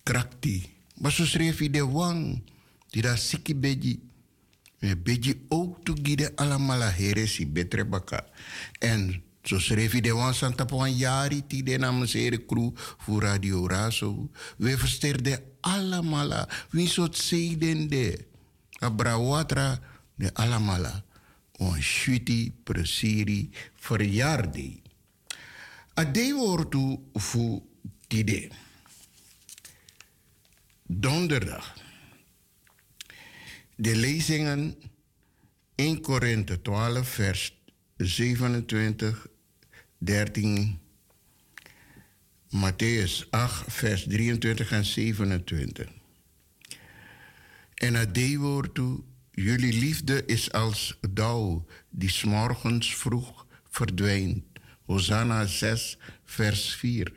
krakti. 0.07 0.69
Maar 0.95 1.11
zo 1.11 1.25
schreef 1.25 1.57
hij 1.57 1.69
de 1.69 1.85
wang. 1.85 2.41
Die 2.89 3.01
daar 3.01 3.17
siki 3.17 3.55
beji. 3.55 3.99
Me 4.79 4.95
beji 4.97 5.45
ook 5.47 5.83
to 5.83 5.93
gide 6.03 6.31
alamala 6.35 6.89
heresi 6.89 7.47
betre 7.47 7.85
baka. 7.85 8.25
En 8.79 9.23
zo 9.43 9.59
schreef 9.59 9.91
hij 9.91 10.01
de 10.01 10.13
wang 10.13 10.35
santa 10.35 10.65
po 10.65 10.87
jari 10.87 11.43
ti 11.47 11.63
de 11.63 11.77
namens 11.77 12.11
crew 12.47 12.71
voor 12.75 13.21
Radio 13.21 13.67
Raso. 13.67 14.29
We 14.57 14.77
versterden 14.77 15.43
alamala. 15.61 16.47
Wie 16.69 16.87
soort 16.87 17.29
de. 17.89 18.25
Abrawatra 18.79 19.79
de 20.15 20.33
alamala. 20.33 21.03
On 21.57 21.81
shuti 21.81 22.53
presiri 22.63 23.49
verjaarde. 23.75 24.79
Ade 25.93 26.33
woordu 26.33 26.99
voor 27.13 27.61
tide 28.07 28.49
donderdag. 30.87 31.75
De 33.75 33.95
lezingen 33.95 34.75
1 35.75 36.01
Korinthe 36.01 36.61
12, 36.61 37.07
vers 37.07 37.61
27, 37.97 39.27
13. 39.97 40.79
Matthäus 42.49 43.27
8, 43.29 43.73
vers 43.73 44.03
23 44.03 44.71
en 44.71 44.85
27. 44.85 45.89
En 47.73 47.93
het 47.93 48.13
D-woord 48.13 48.73
toe, 48.73 49.03
jullie 49.31 49.73
liefde 49.73 50.25
is 50.25 50.51
als 50.51 50.99
dauw 51.09 51.65
die 51.89 52.09
s'morgens 52.09 52.95
vroeg 52.95 53.45
verdwijnt. 53.69 54.43
Hosanna 54.85 55.45
6, 55.45 55.97
vers 56.25 56.75
4. 56.75 57.11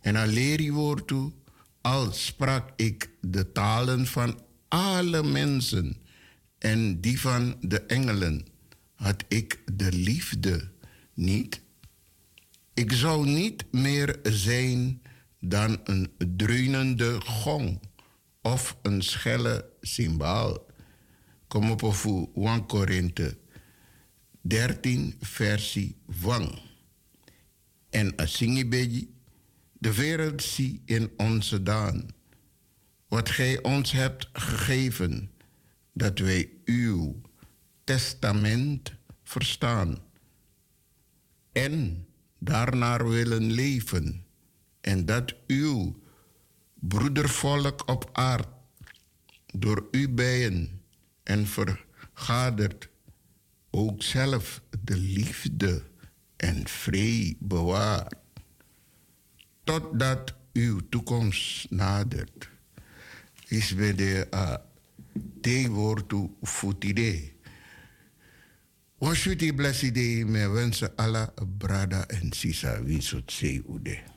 En 0.00 0.14
een 0.14 0.28
leerwoord 0.28 1.06
toe, 1.06 1.32
al 1.80 2.12
sprak 2.12 2.70
ik 2.76 3.10
de 3.20 3.52
talen 3.52 4.06
van 4.06 4.40
alle 4.68 5.22
mensen 5.22 5.96
en 6.58 7.00
die 7.00 7.20
van 7.20 7.56
de 7.60 7.80
engelen, 7.80 8.46
had 8.94 9.24
ik 9.28 9.62
de 9.72 9.92
liefde 9.92 10.70
niet. 11.14 11.60
Ik 12.74 12.92
zou 12.92 13.26
niet 13.26 13.64
meer 13.72 14.18
zijn 14.22 15.02
dan 15.40 15.80
een 15.84 16.12
dreunende 16.36 17.20
gong 17.20 17.80
of 18.42 18.76
een 18.82 19.02
schelle 19.02 19.70
cymbaal. 19.80 20.66
Kom 21.46 21.70
op 21.70 21.94
voor 21.94 22.28
1 22.34 22.66
Korinthe 22.66 23.38
13 24.40 25.14
versie 25.20 25.96
wang. 26.04 26.58
En 27.90 28.20
a 28.20 28.26
singibeji 28.26 29.14
de 29.80 29.94
wereld 29.94 30.42
zie 30.42 30.82
in 30.84 31.10
onze 31.16 31.62
daan. 31.62 32.08
Wat 33.08 33.28
gij 33.28 33.62
ons 33.62 33.92
hebt 33.92 34.28
gegeven, 34.32 35.30
dat 35.92 36.18
wij 36.18 36.50
uw 36.64 37.20
testament 37.84 38.92
verstaan. 39.22 39.98
En 41.52 42.06
daarnaar 42.38 43.08
willen 43.08 43.52
leven. 43.52 44.24
En 44.80 45.06
dat 45.06 45.34
uw 45.46 46.02
broedervolk 46.74 47.88
op 47.88 48.08
aard 48.12 48.48
door 49.46 49.88
u 49.90 50.08
bijen 50.08 50.82
en 51.22 51.46
vergadert 51.46 52.88
ook 53.70 54.02
zelf 54.02 54.62
de 54.80 54.96
liefde 54.96 55.82
en 56.36 56.68
vrede 56.68 57.36
bewaart 57.38 58.19
totdat 59.64 60.34
uw 60.52 60.80
toekomst 60.88 61.70
nadert. 61.70 62.50
Is 63.48 63.74
bij 63.74 63.94
de 63.94 64.26
uh, 64.34 64.54
tegenwoordig 65.40 66.26
futide. 66.42 67.32
Washuti 68.98 69.52
blessed 69.52 69.96
me 70.26 70.48
wensen 70.48 70.96
alla 70.96 71.32
brada 71.58 72.06
en 72.06 72.32
sisa 72.32 72.82
winsot 72.82 73.32
se 73.32 73.62
ude. 73.68 74.09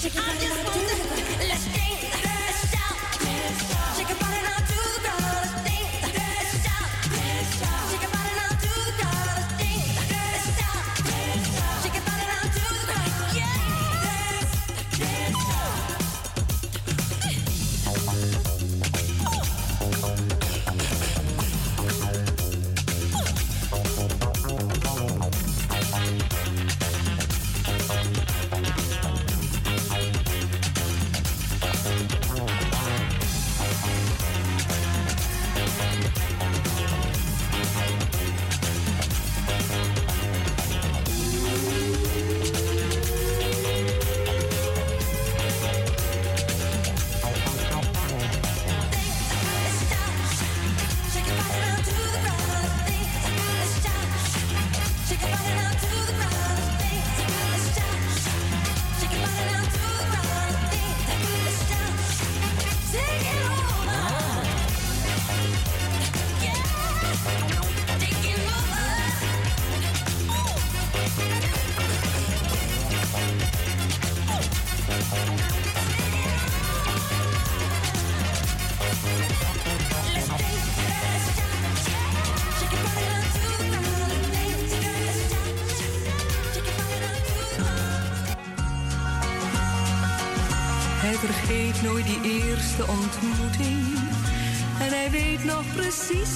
just 0.00 0.67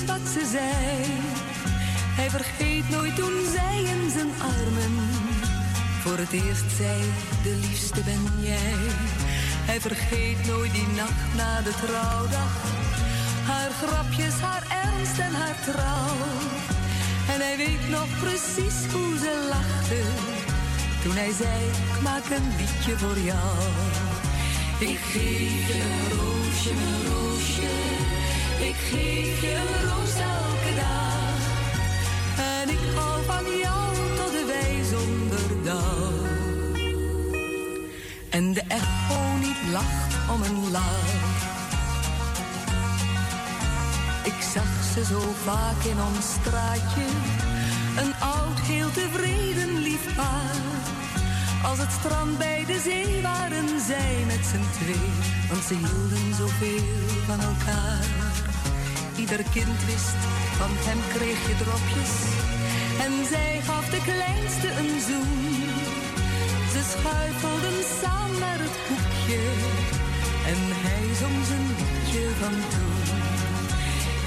wat 0.07 0.29
ze 0.33 0.47
zei. 0.51 1.05
Hij 2.19 2.31
vergeet 2.31 2.89
nooit 2.91 3.17
toen 3.17 3.47
zij 3.53 3.83
in 3.83 4.11
zijn 4.11 4.31
armen 4.41 5.13
voor 6.03 6.19
het 6.19 6.33
eerst 6.33 6.71
zei: 6.77 7.01
De 7.43 7.55
liefste 7.61 8.01
ben 8.05 8.23
jij. 8.41 8.81
Hij 9.71 9.81
vergeet 9.81 10.47
nooit 10.47 10.73
die 10.73 10.87
nacht 10.87 11.35
na 11.37 11.61
de 11.61 11.75
trouwdag. 11.87 12.55
Haar 13.47 13.71
grapjes, 13.71 14.35
haar 14.41 14.65
ernst 14.85 15.19
en 15.19 15.33
haar 15.33 15.59
trouw. 15.65 16.17
En 17.33 17.41
hij 17.47 17.57
weet 17.57 17.89
nog 17.89 18.09
precies 18.21 18.93
hoe 18.93 19.19
ze 19.19 19.47
lachte. 19.49 20.03
Toen 21.03 21.17
hij 21.17 21.33
zei, 21.33 21.61
ik 21.95 22.03
maak 22.03 22.25
een 22.25 22.49
liedje 22.59 22.99
voor 22.99 23.19
jou. 23.19 23.59
Ik 24.79 24.99
geef 25.13 25.67
je 25.69 25.83
een 25.83 26.19
roosje, 26.19 26.75
roosje. 27.09 28.02
Geef 28.93 29.41
je 29.41 29.55
een 29.55 29.89
roos 29.89 30.15
elke 30.15 30.73
dag. 30.75 31.39
En 32.37 32.69
ik 32.69 32.83
hou 32.95 33.25
van 33.25 33.45
jou 33.65 33.95
tot 34.17 34.33
de 34.37 34.45
wij 34.47 34.85
zonder 34.95 35.65
dauw. 35.65 36.13
En 38.31 38.53
de 38.53 38.63
echo 38.69 39.37
niet 39.41 39.73
lacht 39.73 40.13
om 40.35 40.43
een 40.43 40.71
lach. 40.71 41.11
Ik 44.25 44.43
zag 44.55 44.73
ze 44.95 45.05
zo 45.05 45.21
vaak 45.45 45.85
in 45.85 45.99
ons 46.01 46.33
straatje. 46.41 47.07
Een 47.97 48.15
oud, 48.21 48.61
heel 48.61 48.91
tevreden 48.91 49.79
lief 49.79 50.15
paar 50.17 50.63
als 51.63 51.79
het 51.79 51.93
strand 51.93 52.39
bij 52.39 52.65
de 52.67 52.81
zee 52.85 53.23
waren 53.23 53.81
zij 53.87 54.25
met 54.27 54.45
z'n 54.47 54.85
twee, 54.85 55.11
want 55.49 55.63
ze 55.65 55.75
hielden 55.75 56.35
zoveel 56.35 56.85
van 57.27 57.41
elkaar. 57.41 58.12
Ieder 59.33 59.53
kind 59.53 59.85
wist, 59.85 60.21
van 60.59 60.71
hem 60.87 61.01
kreeg 61.15 61.41
je 61.49 61.57
dropjes. 61.65 62.15
En 63.05 63.27
zij 63.33 63.61
gaf 63.69 63.87
de 63.91 64.03
kleinste 64.11 64.69
een 64.81 65.01
zoen. 65.09 65.43
Ze 66.73 66.83
schuifelden 66.93 67.79
samen 68.01 68.59
het 68.65 68.77
hoekje. 68.89 69.45
En 70.51 70.61
hij 70.85 71.05
zong 71.21 71.39
zijn 71.51 71.67
liedje 71.79 72.25
van 72.41 72.57
toen. 72.73 72.99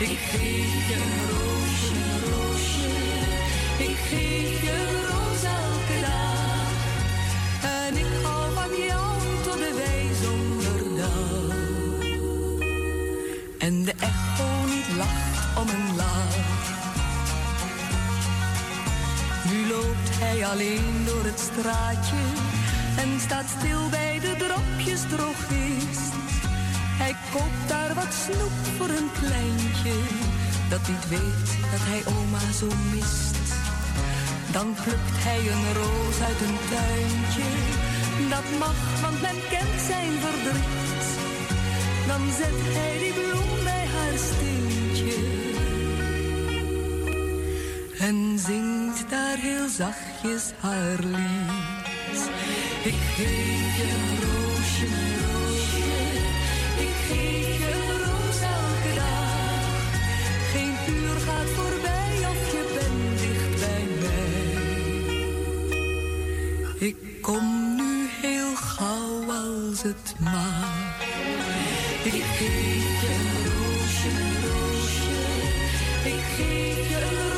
Ik 0.09 0.19
roosje, 0.31 0.87
een 0.97 1.13
roosje. 1.31 2.44
Alleen 20.55 21.05
door 21.05 21.23
het 21.23 21.39
straatje 21.39 22.21
en 22.97 23.19
staat 23.19 23.49
stil 23.57 23.89
bij 23.89 24.19
de 24.19 24.33
dropjes 24.37 25.01
drogist. 25.13 26.13
Hij 27.01 27.15
koopt 27.33 27.67
daar 27.67 27.93
wat 27.93 28.13
snoep 28.23 28.57
voor 28.77 28.89
een 28.89 29.09
kleintje 29.19 29.95
dat 30.69 30.87
niet 30.87 31.07
weet 31.09 31.49
dat 31.71 31.83
hij 31.91 32.01
oma 32.15 32.43
zo 32.59 32.67
mist. 32.93 33.47
Dan 34.51 34.67
plukt 34.83 35.17
hij 35.27 35.41
een 35.53 35.67
roos 35.81 36.17
uit 36.29 36.39
een 36.47 36.59
tuintje. 36.73 37.49
Dat 38.29 38.47
mag, 38.59 38.79
want 39.01 39.21
men 39.21 39.39
kent 39.53 39.77
zijn 39.89 40.13
verdriet. 40.25 41.05
Dan 42.09 42.23
zet 42.39 42.59
hij 42.77 42.93
die 43.03 43.13
bloem 43.19 43.51
bij 43.69 43.85
haar 43.95 44.17
steentje. 44.29 45.15
En 48.07 48.39
zingt 48.39 49.09
daar 49.09 49.37
heel 49.37 49.69
zachtjes 50.25 50.51
haar 50.59 50.99
lied. 50.99 52.29
Ik 52.83 52.99
geef 53.15 53.77
je 53.77 53.83
een 53.83 54.19
roosje, 54.21 54.85
een 54.85 55.17
roosje. 55.25 55.93
Ik 56.79 56.95
geef 57.07 57.57
je 57.57 57.71
een 57.73 57.97
roos 58.05 58.39
elke 58.41 58.93
dag. 58.95 59.93
Geen 60.51 60.75
uur 60.95 61.17
gaat 61.25 61.49
voorbij 61.55 62.17
of 62.29 62.51
je 62.51 62.63
bent 62.73 63.19
dicht 63.19 63.53
bij 63.59 63.85
mij. 64.01 64.57
Ik 66.87 66.97
kom 67.21 67.75
nu 67.75 68.07
heel 68.21 68.55
gauw 68.55 69.31
als 69.31 69.81
het 69.81 70.15
mag. 70.19 70.99
Ik 72.03 72.23
geef 72.37 73.01
je 73.01 73.13
een 73.15 73.43
roosje, 73.51 74.09
een 74.09 74.35
roosje. 74.45 75.19
Ik 76.03 76.23
geef 76.35 76.89
je 76.89 76.95
een 76.95 77.29
roos 77.29 77.34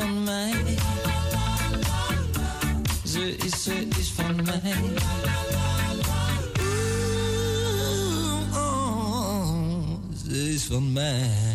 van 0.00 0.24
mij. 0.24 0.52
Ze 3.04 3.36
is, 3.36 3.62
ze 3.62 3.88
is 3.98 4.10
van 4.10 4.36
mij. 4.44 4.74
Ze 10.24 10.52
is 10.52 10.64
van 10.64 10.92
mij. 10.92 11.49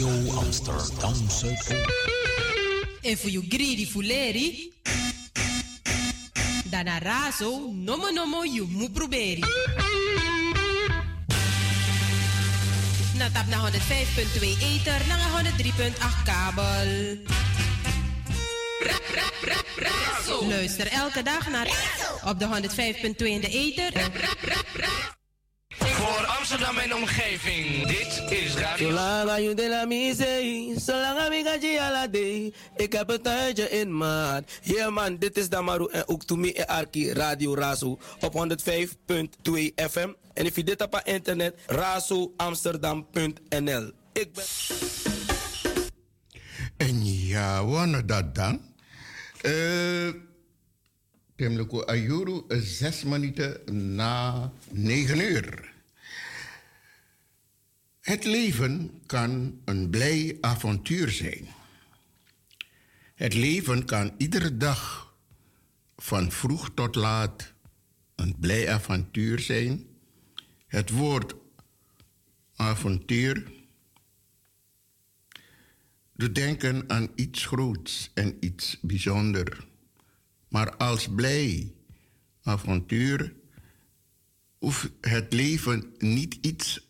Radio 0.00 0.32
Amsterdam 0.32 1.14
Zuidoost. 1.30 1.74
En 3.02 3.18
voor 3.18 3.30
you 3.30 3.44
greedy 3.48 3.86
fuleri, 3.86 4.72
dan 6.64 6.86
razo, 7.02 7.72
nomo 7.74 8.10
nomo 8.10 8.44
you 8.44 8.66
moet 8.68 8.92
proberen. 8.92 9.48
Na 13.16 13.30
tap 13.30 13.46
na 13.46 13.70
105.2 13.70 14.40
ether, 14.40 15.06
na 15.08 15.42
103.8 15.42 16.22
kabel. 16.24 17.18
Luister 20.48 20.86
elke 20.86 21.22
dag 21.22 21.50
naar 21.50 21.68
op 22.24 22.38
de 22.38 22.46
105.2 22.46 23.26
in 23.26 23.40
de 23.40 23.48
ether. 23.48 23.92
Omgeving, 27.00 27.86
dit 27.86 28.22
is 28.28 28.54
Radio... 28.54 28.88
Zolang 28.88 29.30
aan 29.30 29.56
de 29.56 29.68
la 29.68 29.84
mise, 29.84 30.72
zolang 30.76 31.18
aan 31.18 31.32
je 31.60 31.78
ala. 31.80 32.06
Ik 32.76 32.92
heb 32.92 33.10
een 33.10 33.22
tuintje 33.22 33.70
in 33.70 33.96
maat. 33.96 34.50
Yeah 34.62 34.92
man, 34.92 35.16
dit 35.16 35.36
is 35.36 35.48
Damaru 35.48 35.88
en 35.90 36.08
ook 36.08 36.24
to 36.24 36.36
me 36.36 36.54
en 36.54 36.66
Arki 36.66 37.12
Radio 37.12 37.54
Razo 37.54 37.98
op 38.20 38.56
105.2 38.64 38.70
FM. 39.90 40.12
En 40.34 40.46
if 40.46 40.56
je 40.56 40.64
dit 40.64 40.82
op 40.82 41.00
internet, 41.04 41.54
razoamsterdam.nl. 41.66 43.92
Ik 44.12 44.32
ben... 44.32 44.44
En 46.76 47.04
ja, 47.04 47.64
wanneer 47.64 48.06
dat 48.06 48.34
dan? 48.34 48.60
Eh... 49.40 50.08
Temleko 51.36 51.82
Ayuru, 51.82 52.42
zes 52.48 53.04
minuten 53.04 53.60
na 53.96 54.50
negen 54.70 55.20
uur. 55.20 55.69
Het 58.10 58.24
leven 58.24 59.00
kan 59.06 59.60
een 59.64 59.90
blij 59.90 60.38
avontuur 60.40 61.10
zijn. 61.10 61.48
Het 63.14 63.34
leven 63.34 63.84
kan 63.84 64.14
iedere 64.16 64.56
dag, 64.56 65.14
van 65.96 66.32
vroeg 66.32 66.70
tot 66.74 66.94
laat, 66.94 67.52
een 68.14 68.36
blij 68.38 68.72
avontuur 68.72 69.38
zijn. 69.38 69.86
Het 70.66 70.90
woord 70.90 71.34
avontuur 72.54 73.52
doet 76.12 76.34
denken 76.34 76.84
aan 76.90 77.08
iets 77.14 77.46
groots 77.46 78.10
en 78.14 78.36
iets 78.40 78.78
bijzonders. 78.80 79.58
Maar 80.48 80.76
als 80.76 81.08
blij 81.08 81.72
avontuur 82.42 83.34
hoeft 84.58 84.90
het 85.00 85.32
leven 85.32 85.94
niet 85.98 86.38
iets 86.40 86.89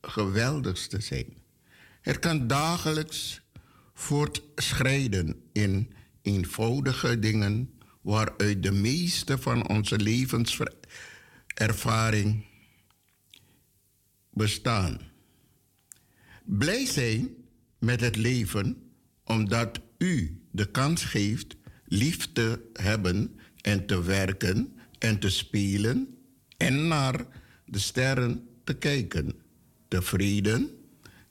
geweldigs 0.00 0.86
te 0.86 1.00
zijn. 1.00 1.36
Het 2.00 2.18
kan 2.18 2.46
dagelijks 2.46 3.40
voortschrijden 3.94 5.42
in 5.52 5.92
eenvoudige 6.22 7.18
dingen 7.18 7.70
waaruit 8.00 8.62
de 8.62 8.72
meeste 8.72 9.38
van 9.38 9.68
onze 9.68 9.98
levenservaring 9.98 12.44
bestaan. 14.30 15.00
Blij 16.44 16.86
zijn 16.86 17.36
met 17.78 18.00
het 18.00 18.16
leven 18.16 18.82
omdat 19.24 19.80
u 19.98 20.42
de 20.50 20.70
kans 20.70 21.04
geeft 21.04 21.56
lief 21.84 22.32
te 22.32 22.70
hebben 22.72 23.38
en 23.60 23.86
te 23.86 24.02
werken 24.02 24.78
en 24.98 25.18
te 25.18 25.30
spelen 25.30 26.18
en 26.56 26.88
naar 26.88 27.26
de 27.64 27.78
sterren 27.78 28.48
te 28.64 28.74
kijken. 28.74 29.37
Tevreden 29.88 30.70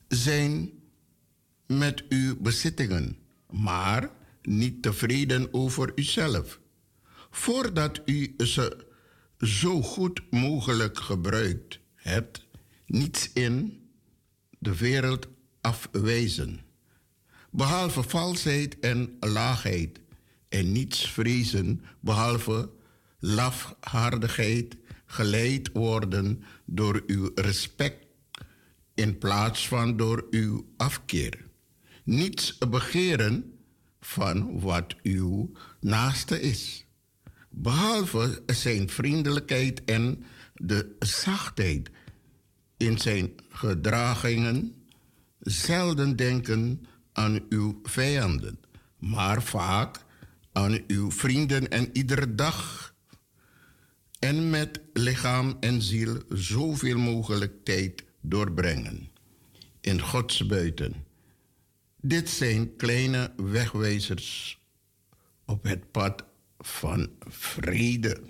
zijn 0.08 0.70
met 1.66 2.04
uw 2.08 2.36
bezittingen, 2.40 3.16
maar 3.50 4.10
niet 4.42 4.82
tevreden 4.82 5.54
over 5.54 5.92
uzelf. 5.94 6.60
Voordat 7.30 8.02
u 8.04 8.34
ze 8.38 8.86
zo 9.40 9.82
goed 9.82 10.22
mogelijk 10.30 10.98
gebruikt 10.98 11.78
hebt, 11.94 12.46
niets 12.86 13.32
in 13.32 13.82
de 14.58 14.76
wereld 14.76 15.28
afwijzen. 15.60 16.60
Behalve 17.50 18.02
valsheid 18.02 18.78
en 18.78 19.16
laagheid 19.20 20.00
en 20.48 20.72
niets 20.72 21.10
vrezen 21.10 21.84
behalve 22.00 22.70
lafhardigheid 23.18 24.76
geleid 25.06 25.70
worden 25.72 26.42
door 26.64 27.02
uw 27.06 27.30
respect 27.34 28.07
in 28.98 29.18
plaats 29.18 29.68
van 29.68 29.96
door 29.96 30.26
uw 30.30 30.66
afkeer. 30.76 31.44
Niets 32.04 32.58
begeren 32.58 33.52
van 34.00 34.60
wat 34.60 34.94
uw 35.02 35.52
naaste 35.80 36.40
is, 36.40 36.86
behalve 37.48 38.42
zijn 38.46 38.88
vriendelijkheid 38.90 39.84
en 39.84 40.24
de 40.54 40.96
zachtheid 40.98 41.90
in 42.76 42.98
zijn 42.98 43.30
gedragingen. 43.48 44.74
Zelden 45.40 46.16
denken 46.16 46.86
aan 47.12 47.40
uw 47.48 47.80
vijanden, 47.82 48.60
maar 48.98 49.42
vaak 49.42 50.04
aan 50.52 50.78
uw 50.86 51.10
vrienden 51.10 51.68
en 51.68 51.88
iedere 51.92 52.34
dag. 52.34 52.94
En 54.18 54.50
met 54.50 54.80
lichaam 54.92 55.56
en 55.60 55.82
ziel 55.82 56.22
zoveel 56.28 56.98
mogelijk 56.98 57.64
tijd 57.64 58.06
doorbrengen. 58.20 59.08
In 59.80 60.00
Gods 60.00 60.46
buiten. 60.46 60.94
Dit 62.00 62.28
zijn 62.28 62.76
kleine 62.76 63.32
wegwijzers 63.36 64.58
op 65.44 65.62
het 65.62 65.90
pad 65.90 66.24
van 66.58 67.10
vrede. 67.28 68.20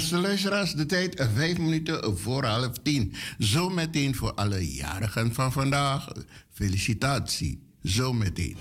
Beste 0.00 0.18
luisteraars, 0.18 0.72
de 0.72 0.86
tijd 0.86 1.28
vijf 1.34 1.58
minuten 1.58 2.18
voor 2.18 2.44
half 2.44 2.78
tien. 2.82 3.12
Zometeen 3.38 4.14
voor 4.14 4.34
alle 4.34 4.74
jarigen 4.74 5.34
van 5.34 5.52
vandaag. 5.52 6.08
Felicitatie. 6.50 7.62
Zometeen. 7.82 8.56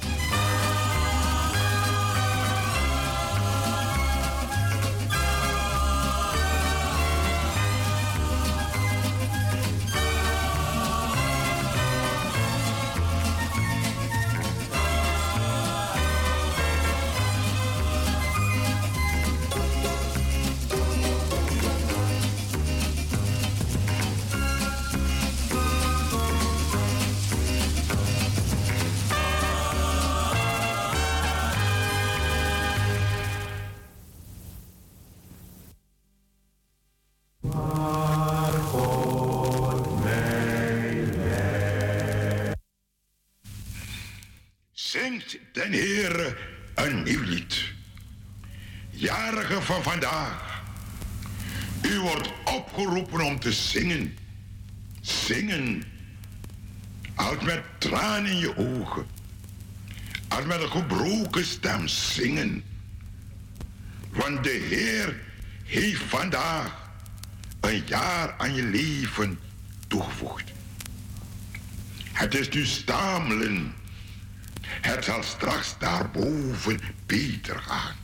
Daarboven 76.60 76.80
beter 77.06 77.60
gaan. 77.60 77.96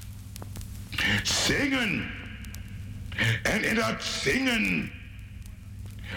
Zingen. 1.23 2.11
En 3.43 3.63
in 3.63 3.75
dat 3.75 4.03
zingen 4.03 4.91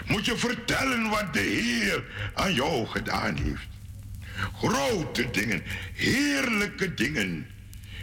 moet 0.07 0.25
je 0.25 0.37
vertellen 0.37 1.09
wat 1.09 1.33
de 1.33 1.39
Heer 1.39 2.03
aan 2.33 2.53
jou 2.53 2.87
gedaan 2.87 3.35
heeft. 3.35 3.67
Grote 4.53 5.29
dingen, 5.31 5.63
heerlijke 5.93 6.93
dingen 6.93 7.47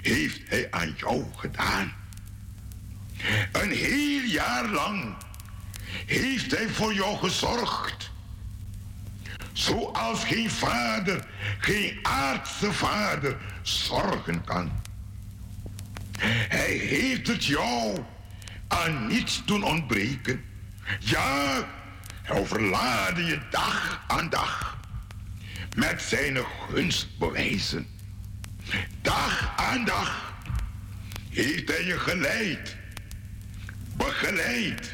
heeft 0.03 0.41
Hij 0.49 0.71
aan 0.71 0.95
jou 0.97 1.25
gedaan. 1.37 1.93
Een 3.53 3.71
heel 3.71 4.23
jaar 4.23 4.69
lang 4.69 5.17
heeft 6.07 6.51
Hij 6.51 6.69
voor 6.69 6.95
jou 6.95 7.17
gezorgd. 7.17 8.11
Zoals 9.57 10.25
geen 10.25 10.51
vader, 10.51 11.27
geen 11.59 11.99
aardse 12.03 12.73
vader 12.73 13.37
zorgen 13.63 14.45
kan. 14.45 14.73
Hij 16.49 16.73
heeft 16.73 17.27
het 17.27 17.45
jou 17.45 18.05
aan 18.69 19.07
niets 19.07 19.43
doen 19.45 19.63
ontbreken. 19.63 20.45
Ja, 20.99 21.65
hij 22.23 22.39
overlaadde 22.39 23.25
je 23.25 23.41
dag 23.51 24.05
aan 24.07 24.29
dag 24.29 24.79
met 25.77 26.03
zijn 26.03 26.39
gunstbewijzen. 26.71 27.87
Dag 29.03 29.53
aan 29.57 29.85
dag 29.85 30.35
heeft 31.31 31.69
hij 31.69 31.85
je 31.85 31.99
geleid, 31.99 32.77
begeleid 33.97 34.93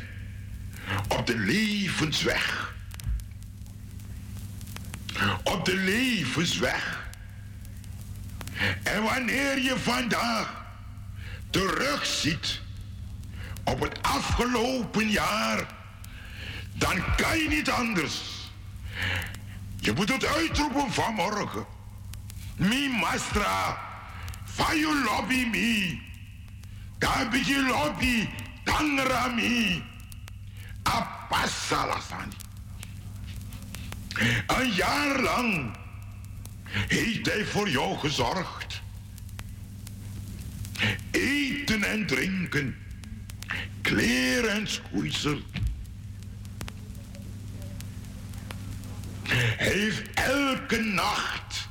op 1.09 1.27
de 1.27 1.39
levensweg 1.39 2.72
op 5.43 5.65
de 5.65 5.77
levensweg. 5.77 7.11
En 8.83 9.03
wanneer 9.03 9.59
je 9.59 9.79
vandaag 9.79 10.65
terugziet 11.51 12.61
op 13.65 13.81
het 13.81 14.03
afgelopen 14.03 15.11
jaar, 15.11 15.67
dan 16.73 17.15
kan 17.17 17.39
je 17.39 17.49
niet 17.49 17.71
anders. 17.71 18.21
Je 19.77 19.93
moet 19.93 20.13
het 20.13 20.27
uitroepen 20.27 20.93
vanmorgen. 20.93 21.67
Mi 22.57 22.89
mastra, 22.89 23.79
van 24.45 24.77
je 24.77 25.03
lobby 25.05 25.45
mi. 25.45 26.03
Daar 26.99 27.37
je 27.37 27.67
lobby, 27.67 28.29
tangra 28.65 29.27
mi. 29.27 29.83
Een 34.47 34.73
jaar 34.73 35.21
lang 35.21 35.77
heeft 36.73 37.27
hij 37.27 37.45
voor 37.45 37.69
jou 37.69 37.99
gezorgd. 37.99 38.83
Eten 41.11 41.83
en 41.83 42.07
drinken, 42.07 42.77
kleren 43.81 44.51
en 44.51 44.67
schoeisel. 44.67 45.41
Hij 49.23 49.73
heeft 49.73 50.11
elke 50.15 50.81
nacht 50.81 51.69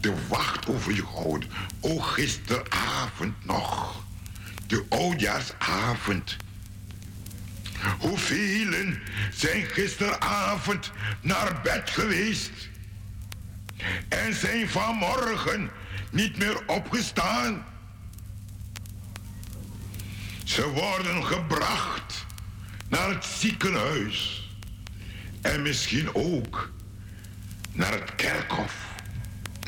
de 0.00 0.14
wacht 0.28 0.68
over 0.68 0.94
je 0.94 1.06
gehouden. 1.06 1.48
O, 1.80 1.98
gisteravond 1.98 3.44
nog, 3.44 4.04
de 4.66 4.84
oudjaarsavond 4.88 6.36
Hoeveel 7.98 8.94
zijn 9.32 9.66
gisteravond 9.66 10.90
naar 11.20 11.60
bed 11.62 11.90
geweest 11.90 12.68
en 14.08 14.34
zijn 14.34 14.68
vanmorgen 14.68 15.70
niet 16.10 16.36
meer 16.36 16.66
opgestaan? 16.66 17.64
Ze 20.44 20.68
worden 20.68 21.24
gebracht 21.24 22.26
naar 22.88 23.08
het 23.08 23.24
ziekenhuis 23.24 24.48
en 25.40 25.62
misschien 25.62 26.14
ook 26.14 26.70
naar 27.72 27.92
het 27.92 28.14
kerkhof. 28.14 28.74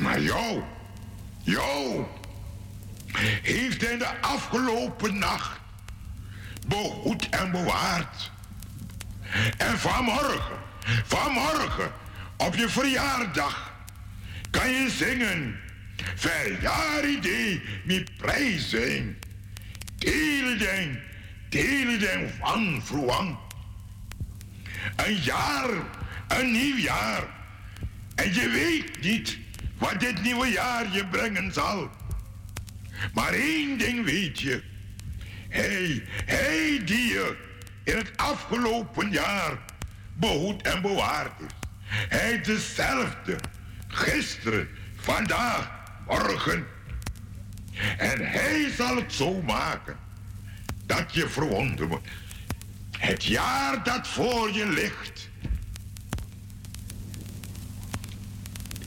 Maar 0.00 0.20
jou, 0.20 0.62
jou, 1.42 2.04
heeft 3.42 3.80
hij 3.80 3.98
de 3.98 4.20
afgelopen 4.20 5.18
nacht 5.18 5.59
behoed 6.70 7.28
en 7.28 7.50
bewaard. 7.50 8.30
En 9.56 9.78
vanmorgen, 9.78 10.58
vanmorgen, 11.04 11.92
op 12.36 12.54
je 12.54 12.68
verjaardag, 12.68 13.72
kan 14.50 14.70
je 14.70 14.90
zingen. 14.90 15.60
Verjaardag 16.14 17.60
met 17.84 18.16
prijzen. 18.16 19.18
Teleden, 19.98 21.02
teleden 21.48 22.30
van 22.40 22.80
vroeg. 22.84 23.38
Een 24.96 25.16
jaar, 25.16 25.70
een 26.28 26.52
nieuw 26.52 26.76
jaar. 26.76 27.22
En 28.14 28.34
je 28.34 28.48
weet 28.48 29.02
niet 29.02 29.38
wat 29.78 30.00
dit 30.00 30.22
nieuwe 30.22 30.46
jaar 30.46 30.92
je 30.92 31.06
brengen 31.06 31.52
zal. 31.52 31.90
Maar 33.14 33.32
één 33.32 33.78
ding 33.78 34.04
weet 34.04 34.40
je. 34.40 34.69
Hij, 35.50 36.02
hij 36.24 36.82
die 36.84 37.06
je 37.08 37.36
in 37.84 37.96
het 37.96 38.16
afgelopen 38.16 39.10
jaar 39.10 39.58
behoed 40.14 40.62
en 40.62 40.82
bewaard 40.82 41.40
is. 41.40 41.54
Hij 41.90 42.40
dezelfde. 42.40 43.36
Gisteren, 43.88 44.68
vandaag, 44.96 45.70
morgen. 46.06 46.66
En 47.98 48.30
hij 48.30 48.70
zal 48.76 48.96
het 48.96 49.12
zo 49.12 49.42
maken 49.42 49.96
dat 50.86 51.14
je 51.14 51.28
verwonderd 51.28 51.88
wordt. 51.88 52.08
Het 52.98 53.24
jaar 53.24 53.84
dat 53.84 54.08
voor 54.08 54.50
je 54.52 54.66
ligt 54.66 55.30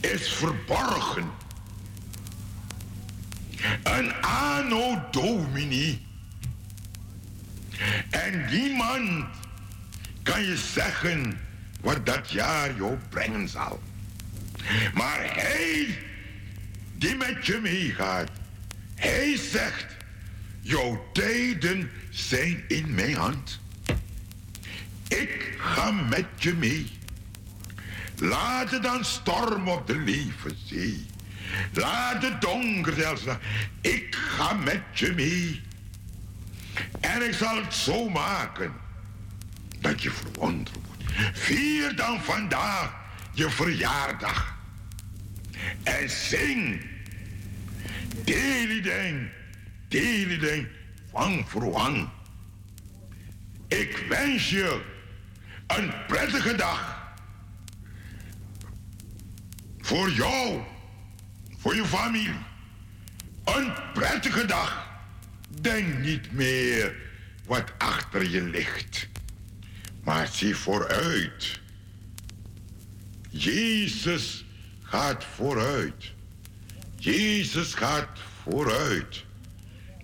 is 0.00 0.32
verborgen. 0.32 1.30
Een 3.82 4.14
anno 4.20 5.02
domini 5.10 6.06
en 8.10 8.44
niemand 8.50 9.26
kan 10.22 10.44
je 10.44 10.56
zeggen 10.56 11.40
wat 11.80 12.06
dat 12.06 12.30
jaar 12.30 12.76
jou 12.76 12.98
brengen 13.08 13.48
zal. 13.48 13.82
Maar 14.94 15.34
hij 15.34 15.98
die 16.94 17.16
met 17.16 17.46
je 17.46 17.58
meegaat, 17.62 18.30
hij 18.94 19.36
zegt 19.36 19.94
Jouw 20.66 21.08
tijden 21.12 21.90
zijn 22.10 22.64
in 22.68 22.94
mijn 22.94 23.14
hand. 23.14 23.60
Ik 25.08 25.54
ga 25.58 25.90
met 25.90 26.26
je 26.36 26.54
mee. 26.54 26.90
Laat 28.16 28.70
het 28.70 28.82
dan 28.82 29.04
storm 29.04 29.68
op 29.68 29.86
de 29.86 29.96
levenzee. 29.96 31.06
Laat 31.72 32.22
het 32.22 32.40
donker 32.40 32.94
zelfs. 32.94 33.22
Ik 33.80 34.14
ga 34.14 34.52
met 34.52 34.82
je 34.92 35.12
mee. 35.12 35.62
En 37.00 37.22
ik 37.22 37.34
zal 37.34 37.56
het 37.56 37.74
zo 37.74 38.08
maken 38.08 38.72
dat 39.80 40.02
je 40.02 40.10
verwonderd 40.10 40.76
wordt. 40.86 41.02
Vier 41.32 41.96
dan 41.96 42.20
vandaag 42.20 42.94
je 43.32 43.50
verjaardag. 43.50 44.56
En 45.82 46.10
zing. 46.10 46.92
Delideng, 49.88 50.66
wang 51.10 51.48
voor 51.48 51.70
wang. 51.70 52.08
Ik 53.68 54.04
wens 54.08 54.50
je 54.50 54.82
een 55.66 55.92
prettige 56.06 56.54
dag. 56.54 57.02
Voor 59.80 60.10
jou, 60.10 60.60
voor 61.58 61.74
je 61.74 61.84
familie. 61.84 62.34
Een 63.44 63.72
prettige 63.92 64.44
dag. 64.44 64.83
Denk 65.60 65.98
niet 65.98 66.32
meer 66.32 66.96
wat 67.46 67.72
achter 67.78 68.30
je 68.30 68.42
ligt. 68.42 69.08
Maar 70.04 70.28
zie 70.28 70.56
vooruit. 70.56 71.60
Jezus 73.28 74.44
gaat 74.82 75.24
vooruit. 75.24 76.12
Jezus 76.96 77.74
gaat 77.74 78.18
vooruit. 78.42 79.24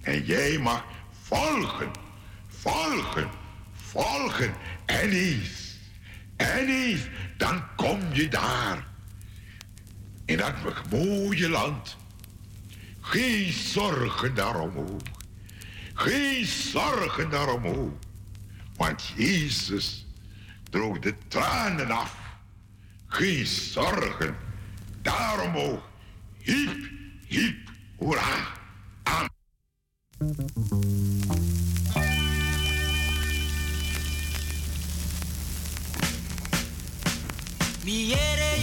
En 0.03 0.25
jij 0.25 0.59
mag 0.59 0.85
volgen, 1.23 1.91
volgen, 2.49 3.31
volgen. 3.73 4.55
En 4.87 5.11
eens, 5.11 5.77
en 6.37 6.69
eens, 6.69 7.01
dan 7.37 7.75
kom 7.77 8.01
je 8.13 8.29
daar. 8.29 8.87
In 10.25 10.37
dat 10.37 10.55
mooie 10.91 11.49
land. 11.49 11.97
Geen 13.01 13.53
zorgen 13.53 14.35
daarom. 14.35 14.99
Geen 16.01 16.47
zorgen 16.47 17.31
daarom 17.31 17.67
ook. 17.67 17.99
Want 18.77 19.13
Jezus 19.17 20.07
droog 20.71 20.99
de 20.99 21.15
tranen 21.29 21.91
af. 21.91 22.17
Geen 23.07 23.47
zorgen 23.47 24.37
daarom 25.03 25.57
ook. 25.57 25.83
Hiep, 26.39 26.91
hiep, 27.27 27.71
hoera. 27.97 28.39
Amen. 29.03 29.31
Miere 37.85 38.63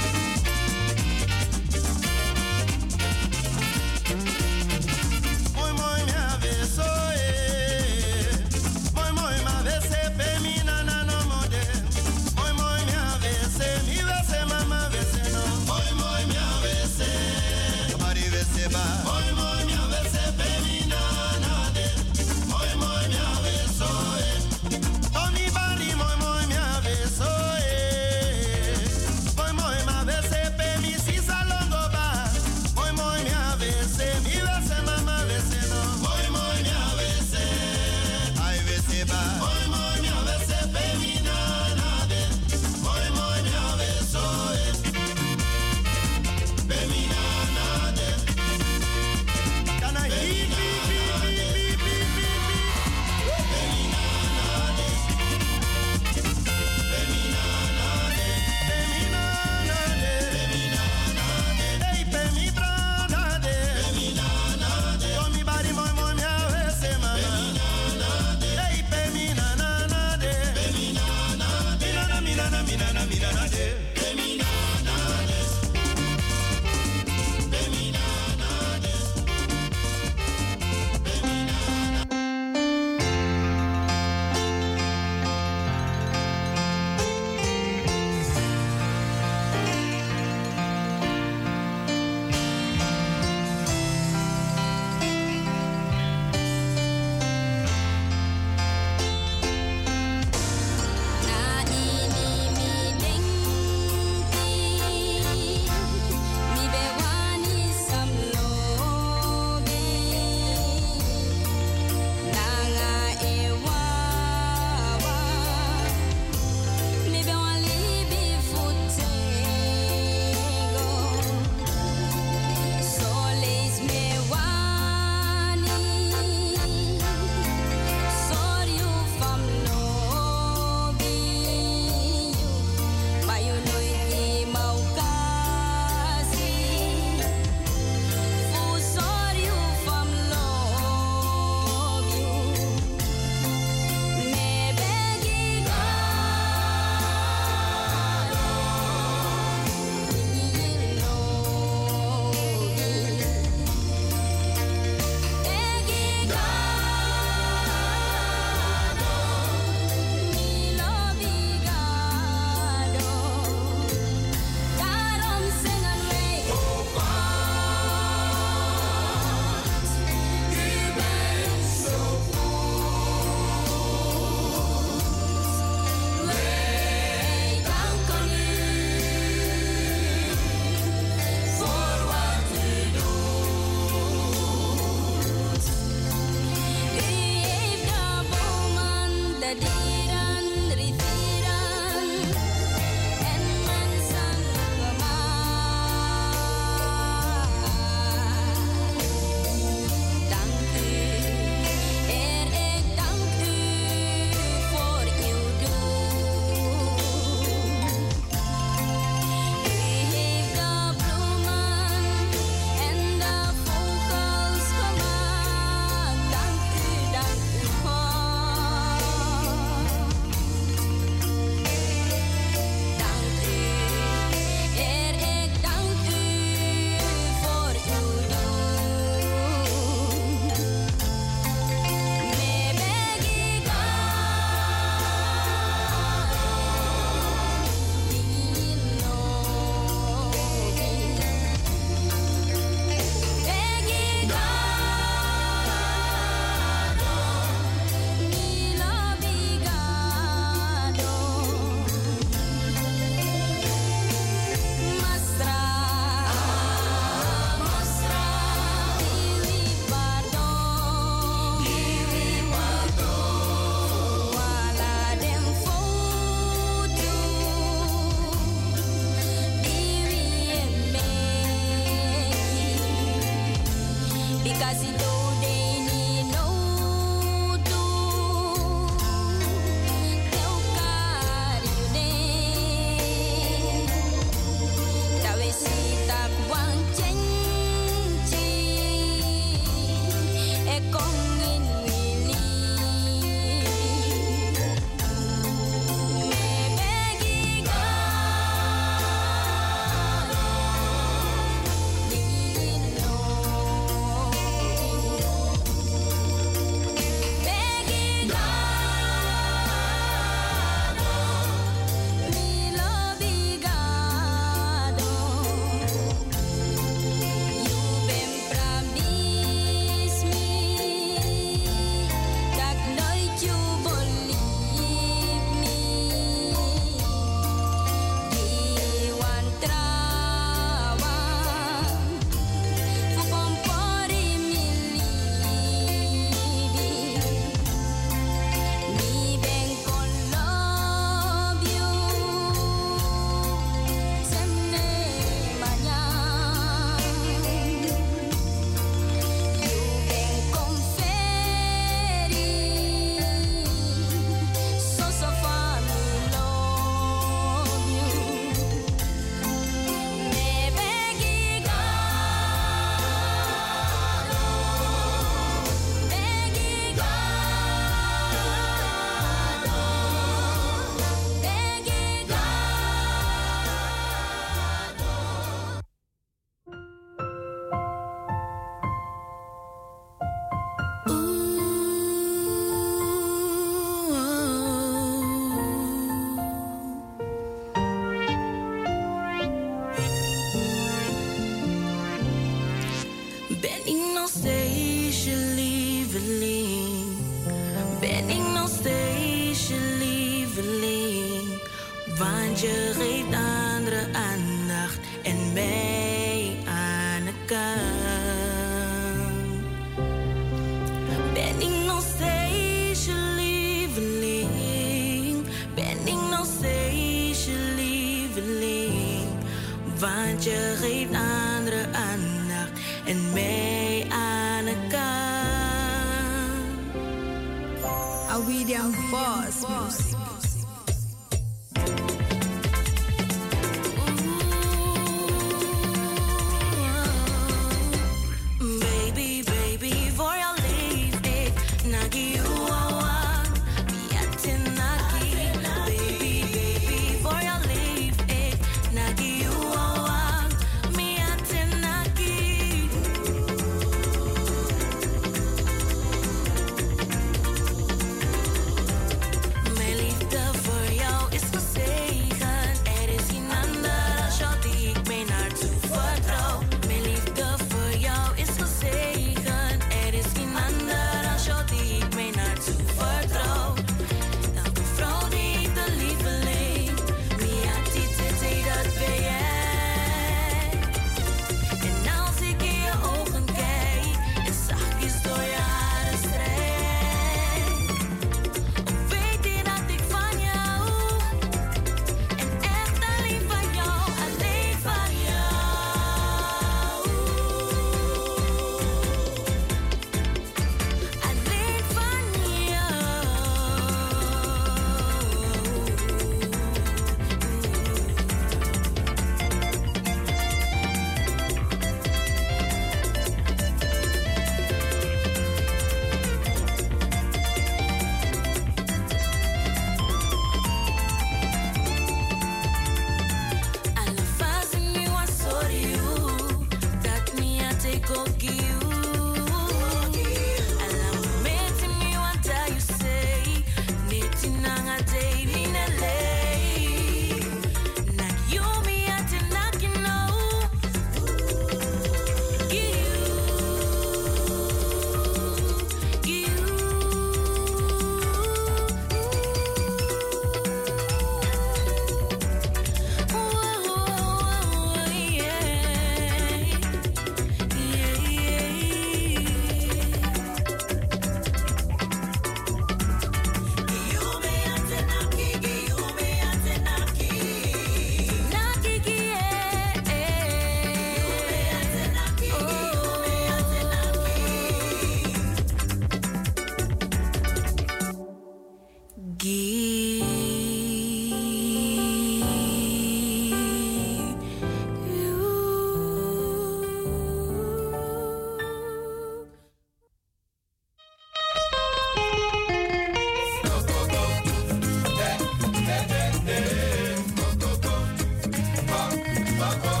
Bye-bye. 599.61 600.00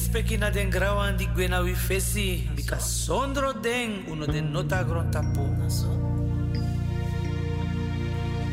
respecti 0.00 0.38
na 0.38 0.48
den 0.48 0.70
grawan 0.70 1.16
di 1.16 1.26
gwe 1.26 1.46
wi 1.60 1.74
fesi 1.74 2.48
bika 2.56 2.80
sondro 2.80 3.52
den 3.52 4.04
uno 4.08 4.24
den 4.26 4.50
nota 4.50 4.82
gron 4.82 5.12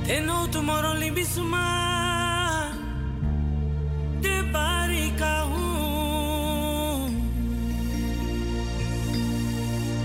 Tenu 0.04 0.48
tomorrow 0.52 0.94
limbi 0.94 1.24
suma 1.24 2.68
de 4.20 4.44
barika 4.52 5.48
hu 5.48 5.64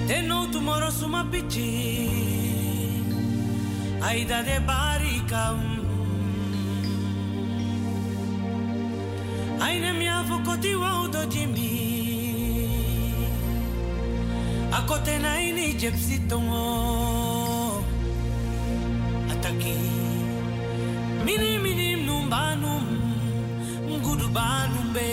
Tenu 0.07 0.47
tomorrow 0.53 0.91
suma 0.91 1.25
pichi 1.25 2.09
Aida 4.01 4.43
de 4.43 4.61
barika 4.61 5.59
tenaini 15.05 15.75
jepsitongo 15.75 16.63
ataki 19.33 19.77
mini 21.25 21.59
mini 21.59 21.97
numbanum 22.07 22.85
ngudubanumbe 23.91 25.09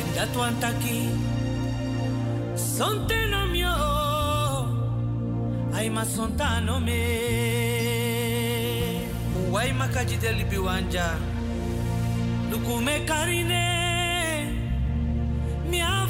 endatuantaki 0.00 0.98
sontenomio 2.78 3.76
aima 5.76 6.04
sontanome 6.06 7.00
waima 9.52 9.88
kajidelibiwanja 9.88 11.06
dukume 12.50 13.00
karine 13.00 13.73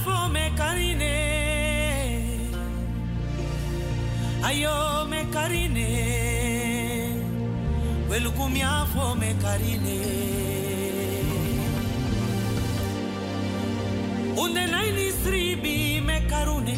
for 0.04 0.28
me 0.28 0.50
carine. 0.56 1.14
Ayo 4.42 5.08
me 5.10 5.24
carine. 5.32 5.88
Welcome 8.08 8.60
for 8.92 9.16
me 9.16 9.34
carine. 9.42 10.00
Unde 14.36 14.66
naini 14.72 15.06
sribi 15.22 16.00
me 16.04 16.20
carune. 16.28 16.76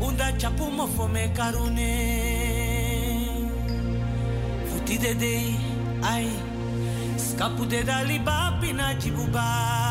Unda 0.00 0.32
chapumo 0.38 0.86
for 0.88 1.08
me 1.08 1.28
carune. 1.36 1.92
Futi 4.68 4.98
de 4.98 5.14
dei, 5.14 5.56
ai. 6.02 6.28
Scapu 7.16 7.66
de 7.66 7.82
dali 7.82 8.18
babi 8.18 8.72
na 8.72 8.94
jibubai. 8.94 9.85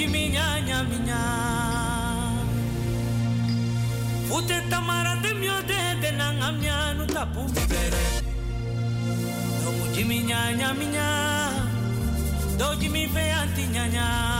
de 0.00 0.06
minha, 0.08 0.62
minha, 0.64 0.82
minha. 0.84 1.22
Fute 4.28 4.58
tamara 4.70 5.16
de 5.16 5.34
mio 5.34 5.62
de 5.68 6.00
de 6.00 6.10
nanga 6.12 6.52
minha 6.52 6.94
no 6.94 7.04
tapu 7.06 7.42
bere. 7.68 8.04
Domo 9.62 9.86
de 9.94 10.02
minha, 10.04 10.52
minha, 10.56 10.72
minha. 10.72 11.08
Do 12.56 12.76
de 12.76 12.88
mi 12.88 13.06
feanti, 13.08 13.66
minha, 13.66 13.84
minha. 13.88 14.39